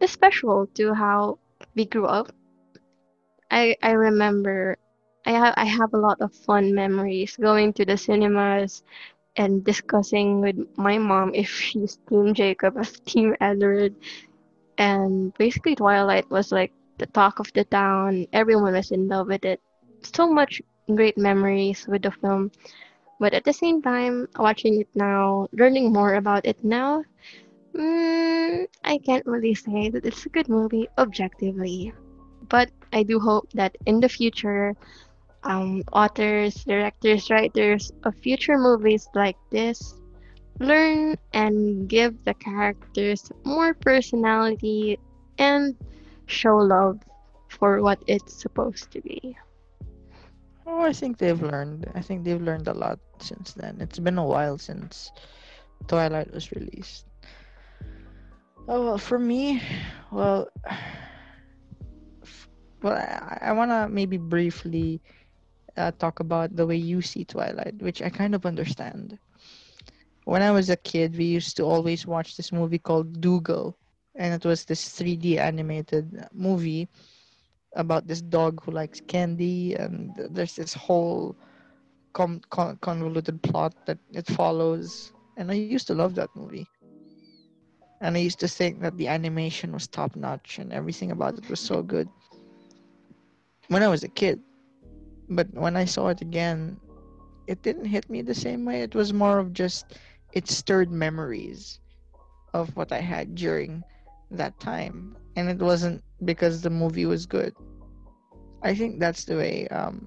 is 0.00 0.10
special 0.10 0.66
to 0.74 0.94
how 0.94 1.38
we 1.76 1.86
grew 1.86 2.06
up. 2.06 2.34
I 3.52 3.76
I 3.82 3.92
remember 3.92 4.76
I 5.26 5.32
have 5.32 5.54
I 5.56 5.64
have 5.64 5.92
a 5.94 5.98
lot 5.98 6.20
of 6.20 6.32
fun 6.34 6.74
memories 6.74 7.36
going 7.36 7.72
to 7.74 7.84
the 7.84 7.96
cinemas 7.96 8.82
and 9.36 9.64
discussing 9.64 10.40
with 10.40 10.56
my 10.76 10.98
mom 10.98 11.34
if 11.34 11.48
she's 11.50 11.98
Team 12.08 12.34
Jacob 12.34 12.76
or 12.76 12.84
Team 13.06 13.36
Edward. 13.40 13.94
And 14.78 15.32
basically, 15.34 15.74
Twilight 15.76 16.30
was 16.30 16.52
like 16.52 16.72
the 16.98 17.06
talk 17.06 17.38
of 17.40 17.52
the 17.54 17.64
town. 17.64 18.26
Everyone 18.32 18.72
was 18.74 18.90
in 18.90 19.08
love 19.08 19.28
with 19.28 19.44
it. 19.44 19.60
So 20.02 20.30
much 20.32 20.62
great 20.94 21.16
memories 21.18 21.86
with 21.88 22.02
the 22.02 22.10
film. 22.12 22.50
But 23.20 23.34
at 23.34 23.44
the 23.44 23.52
same 23.52 23.82
time, 23.82 24.28
watching 24.38 24.80
it 24.80 24.88
now, 24.94 25.48
learning 25.52 25.92
more 25.92 26.14
about 26.14 26.46
it 26.46 26.62
now, 26.64 27.04
mm, 27.74 28.66
I 28.84 28.98
can't 28.98 29.26
really 29.26 29.54
say 29.54 29.90
that 29.90 30.04
it's 30.04 30.26
a 30.26 30.30
good 30.30 30.48
movie 30.48 30.88
objectively. 30.98 31.92
But 32.48 32.70
I 32.92 33.02
do 33.02 33.18
hope 33.20 33.50
that 33.54 33.76
in 33.86 34.00
the 34.00 34.08
future, 34.08 34.74
um, 35.42 35.82
authors, 35.92 36.54
directors, 36.64 37.30
writers 37.30 37.90
of 38.04 38.14
future 38.16 38.58
movies 38.58 39.08
like 39.14 39.36
this 39.50 39.94
learn 40.60 41.16
and 41.32 41.88
give 41.88 42.22
the 42.24 42.34
characters 42.34 43.32
more 43.44 43.72
personality 43.74 45.00
and 45.38 45.74
show 46.26 46.56
love 46.56 47.00
for 47.48 47.82
what 47.82 47.98
it's 48.06 48.40
supposed 48.40 48.92
to 48.92 49.00
be. 49.00 49.36
Oh, 50.66 50.82
I 50.82 50.92
think 50.92 51.18
they've 51.18 51.42
learned. 51.42 51.90
I 51.94 52.00
think 52.00 52.22
they've 52.22 52.40
learned 52.40 52.68
a 52.68 52.74
lot 52.74 53.00
since 53.18 53.54
then. 53.54 53.80
It's 53.80 53.98
been 53.98 54.18
a 54.18 54.24
while 54.24 54.58
since 54.58 55.10
Twilight 55.88 56.32
was 56.32 56.52
released. 56.52 57.06
Oh 58.68 58.84
well, 58.84 58.98
for 58.98 59.18
me, 59.18 59.62
well, 60.12 60.46
well, 62.82 62.94
I, 62.94 63.50
I 63.50 63.52
wanna 63.52 63.88
maybe 63.88 64.16
briefly 64.18 65.00
uh, 65.76 65.92
talk 65.92 66.20
about 66.20 66.56
the 66.56 66.66
way 66.66 66.76
you 66.76 67.00
see 67.02 67.24
Twilight, 67.24 67.74
which 67.80 68.02
I 68.02 68.10
kind 68.10 68.34
of 68.34 68.46
understand. 68.46 69.18
When 70.24 70.42
I 70.42 70.50
was 70.50 70.70
a 70.70 70.76
kid, 70.76 71.16
we 71.16 71.24
used 71.24 71.56
to 71.56 71.64
always 71.64 72.06
watch 72.06 72.36
this 72.36 72.52
movie 72.52 72.78
called 72.78 73.20
Dougal, 73.20 73.76
and 74.14 74.34
it 74.34 74.44
was 74.44 74.64
this 74.64 74.88
3D 74.88 75.38
animated 75.38 76.26
movie 76.32 76.88
about 77.76 78.06
this 78.06 78.20
dog 78.20 78.62
who 78.64 78.72
likes 78.72 79.00
candy, 79.06 79.74
and 79.74 80.14
there's 80.30 80.56
this 80.56 80.74
whole 80.74 81.36
con- 82.12 82.42
convoluted 82.80 83.42
plot 83.42 83.74
that 83.86 83.98
it 84.12 84.26
follows. 84.26 85.12
And 85.36 85.50
I 85.50 85.54
used 85.54 85.86
to 85.88 85.94
love 85.94 86.14
that 86.16 86.34
movie. 86.36 86.66
And 88.00 88.16
I 88.16 88.20
used 88.20 88.40
to 88.40 88.48
think 88.48 88.80
that 88.80 88.96
the 88.96 89.08
animation 89.08 89.72
was 89.72 89.86
top 89.86 90.16
notch 90.16 90.58
and 90.58 90.72
everything 90.72 91.10
about 91.10 91.38
it 91.38 91.48
was 91.48 91.60
so 91.60 91.82
good 91.82 92.08
when 93.68 93.82
I 93.82 93.88
was 93.88 94.02
a 94.02 94.08
kid. 94.08 94.40
But 95.30 95.46
when 95.54 95.76
I 95.76 95.84
saw 95.84 96.08
it 96.08 96.20
again, 96.20 96.80
it 97.46 97.62
didn't 97.62 97.86
hit 97.86 98.10
me 98.10 98.22
the 98.22 98.34
same 98.34 98.64
way. 98.64 98.82
It 98.82 98.94
was 98.94 99.12
more 99.12 99.38
of 99.38 99.52
just, 99.52 99.86
it 100.32 100.50
stirred 100.50 100.90
memories 100.90 101.78
of 102.52 102.74
what 102.76 102.90
I 102.92 102.98
had 102.98 103.34
during 103.36 103.84
that 104.32 104.58
time. 104.58 105.16
And 105.36 105.48
it 105.48 105.58
wasn't 105.58 106.02
because 106.24 106.62
the 106.62 106.70
movie 106.70 107.06
was 107.06 107.26
good. 107.26 107.54
I 108.62 108.74
think 108.74 108.98
that's 108.98 109.24
the 109.24 109.36
way, 109.36 109.68
um, 109.68 110.06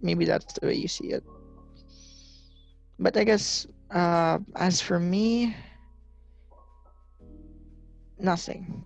maybe 0.00 0.24
that's 0.24 0.52
the 0.54 0.66
way 0.66 0.74
you 0.74 0.88
see 0.88 1.12
it. 1.12 1.24
But 2.98 3.16
I 3.16 3.24
guess, 3.24 3.66
uh, 3.90 4.38
as 4.56 4.80
for 4.80 4.98
me, 4.98 5.54
nothing. 8.18 8.84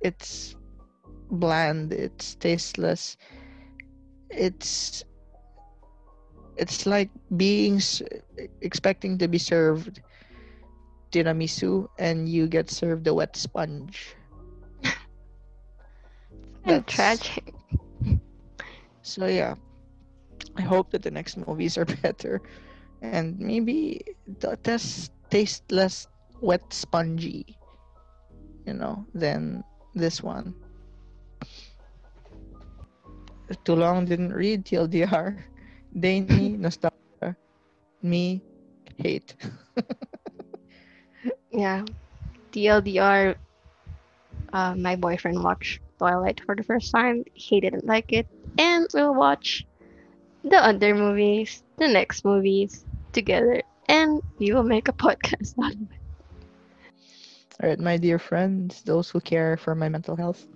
It's 0.00 0.57
bland, 1.30 1.92
it's 1.92 2.34
tasteless. 2.36 3.16
It's 4.30 5.04
it's 6.56 6.86
like 6.86 7.10
being 7.36 7.76
s- 7.76 8.02
expecting 8.60 9.18
to 9.18 9.28
be 9.28 9.38
served 9.38 10.00
tiramisu 11.12 11.88
and 11.98 12.28
you 12.28 12.46
get 12.48 12.70
served 12.70 13.06
a 13.06 13.14
wet 13.14 13.36
sponge. 13.36 14.16
That's- 16.64 16.86
tragic. 16.86 17.54
So 19.02 19.26
yeah, 19.26 19.54
I 20.56 20.62
hope 20.62 20.90
that 20.90 21.02
the 21.02 21.10
next 21.10 21.36
movies 21.36 21.76
are 21.78 21.84
better, 22.02 22.40
and 23.02 23.38
maybe 23.38 24.00
the 24.26 24.56
test 24.56 25.12
taste 25.30 25.70
less 25.70 26.06
wet 26.40 26.72
spongy, 26.72 27.58
you 28.66 28.74
know, 28.74 29.06
than 29.14 29.64
this 29.94 30.22
one. 30.22 30.54
Too 33.64 33.74
long 33.74 34.04
didn't 34.04 34.32
read 34.32 34.64
TLDR. 34.64 35.44
Danie 35.94 36.58
nostalgia, 36.58 37.36
me 38.02 38.42
hate. 38.96 39.34
Yeah. 41.50 41.84
TLDR, 42.52 43.36
uh, 44.52 44.74
my 44.76 44.96
boyfriend 44.96 45.42
watched 45.42 45.80
Twilight 45.98 46.40
for 46.44 46.54
the 46.54 46.62
first 46.62 46.92
time. 46.92 47.24
He 47.34 47.60
didn't 47.60 47.86
like 47.86 48.12
it. 48.12 48.26
And 48.58 48.86
we'll 48.94 49.14
watch 49.14 49.66
the 50.44 50.56
other 50.56 50.94
movies, 50.94 51.62
the 51.76 51.88
next 51.88 52.24
movies 52.24 52.84
together. 53.12 53.62
And 53.88 54.22
we 54.38 54.52
will 54.52 54.64
make 54.64 54.88
a 54.88 54.92
podcast 55.04 55.54
out 55.62 55.72
of 55.74 55.82
it. 55.82 56.00
All 57.60 57.68
right, 57.68 57.78
my 57.78 57.96
dear 57.96 58.18
friends, 58.18 58.82
those 58.82 59.10
who 59.10 59.20
care 59.20 59.56
for 59.56 59.74
my 59.74 59.88
mental 59.88 60.16
health, 60.16 60.46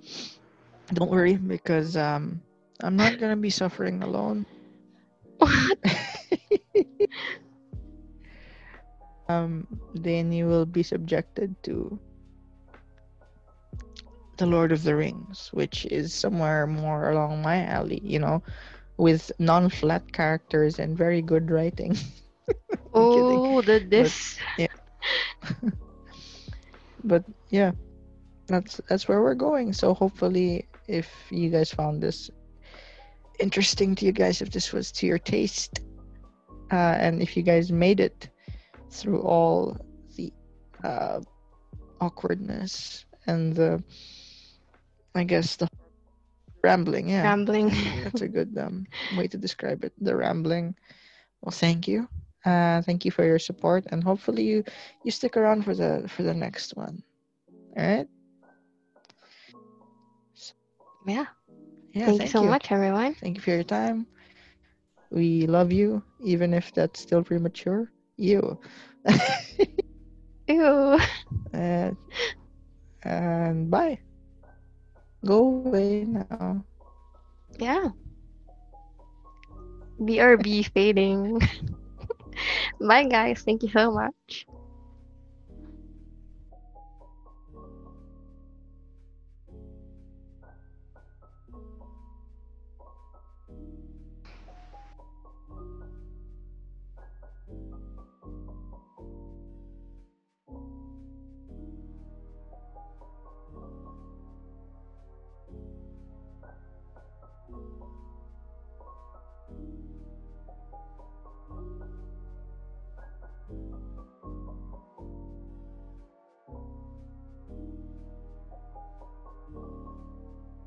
don't 0.93 1.11
worry 1.11 1.37
because 1.37 1.97
um, 1.97 2.41
I'm 2.83 2.97
not 2.97 3.19
gonna 3.19 3.37
be 3.37 3.51
suffering 3.51 4.03
alone. 4.03 4.45
What? 5.39 5.79
um, 9.29 9.67
Danie 9.95 10.47
will 10.47 10.67
be 10.67 10.83
subjected 10.83 11.55
to 11.63 11.99
the 14.37 14.47
Lord 14.47 14.73
of 14.73 14.83
the 14.83 14.97
Rings, 14.97 15.51
which 15.53 15.87
is 15.87 16.13
somewhere 16.13 16.67
more 16.67 17.11
along 17.11 17.43
my 17.43 17.65
alley, 17.65 18.01
you 18.03 18.19
know, 18.19 18.43
with 18.97 19.31
non-flat 19.39 20.13
characters 20.13 20.79
and 20.79 20.99
very 20.99 21.23
good 21.23 21.51
writing. 21.51 21.97
Oh, 22.95 23.63
the 23.63 23.79
this. 23.79 24.37
Yeah. 24.59 24.67
but 27.05 27.25
yeah, 27.49 27.73
that's 28.49 28.83
that's 28.87 29.09
where 29.09 29.23
we're 29.23 29.39
going. 29.39 29.73
So 29.73 29.95
hopefully, 29.95 30.69
if 30.89 31.09
you 31.31 31.49
guys 31.49 31.73
found 31.73 32.03
this 32.03 32.29
interesting 33.43 33.95
to 33.97 34.07
you 34.07 34.13
guys, 34.13 34.41
if 34.41 34.51
this 34.51 34.73
was 34.73 34.93
to 34.93 35.07
your 35.07 35.19
taste, 35.19 35.81
uh, 36.71 36.97
and 37.05 37.21
if 37.21 37.37
you 37.37 37.43
guys 37.43 37.71
made 37.73 38.01
it 38.01 38.31
through 38.91 39.21
all 39.21 39.77
the 40.17 40.33
uh, 40.85 41.21
awkwardness 42.01 43.05
and 43.27 43.55
the, 43.55 43.83
I 45.15 45.25
guess 45.25 45.57
the 45.57 45.69
rambling. 46.63 47.09
Yeah, 47.09 47.23
rambling. 47.25 47.71
that's 48.05 48.23
a 48.23 48.29
good 48.29 48.57
um, 48.59 48.87
way 49.17 49.27
to 49.29 49.37
describe 49.37 49.85
it. 49.85 49.93
The 50.01 50.17
rambling. 50.17 50.75
Well, 51.43 51.53
thank 51.53 51.89
you. 51.89 52.09
Uh, 52.45 52.83
thank 52.83 53.05
you 53.05 53.11
for 53.11 53.25
your 53.25 53.39
support, 53.39 53.85
and 53.91 54.03
hopefully 54.03 54.43
you 54.43 54.65
you 55.05 55.11
stick 55.11 55.37
around 55.37 55.65
for 55.65 55.75
the 55.75 56.09
for 56.09 56.23
the 56.23 56.35
next 56.35 56.77
one. 56.77 57.03
All 57.77 57.87
right. 57.87 58.09
yeah. 61.07 61.27
Yeah. 61.93 62.07
thank, 62.07 62.23
you 62.23 62.29
so 62.29 62.43
much, 62.43 62.71
everyone. 62.71 63.15
Thank 63.15 63.37
you 63.37 63.43
for 63.43 63.51
your 63.51 63.65
time. 63.65 64.07
We 65.11 65.47
love 65.47 65.73
you, 65.73 66.03
even 66.21 66.55
if 66.55 66.73
that's 66.73 67.01
still 67.01 67.23
premature. 67.23 67.91
You. 68.17 68.59
Ew. 70.49 70.99
and, 71.53 71.97
and 73.05 73.71
bye. 73.71 73.99
Go 75.25 75.63
away 75.67 76.05
now. 76.05 76.65
Yeah. 77.59 77.91
BRB 80.01 80.65
fading. 80.73 81.41
Bye, 82.81 83.05
guys. 83.05 83.43
Thank 83.45 83.63
you 83.63 83.69
so 83.71 83.93
much. 83.93 84.47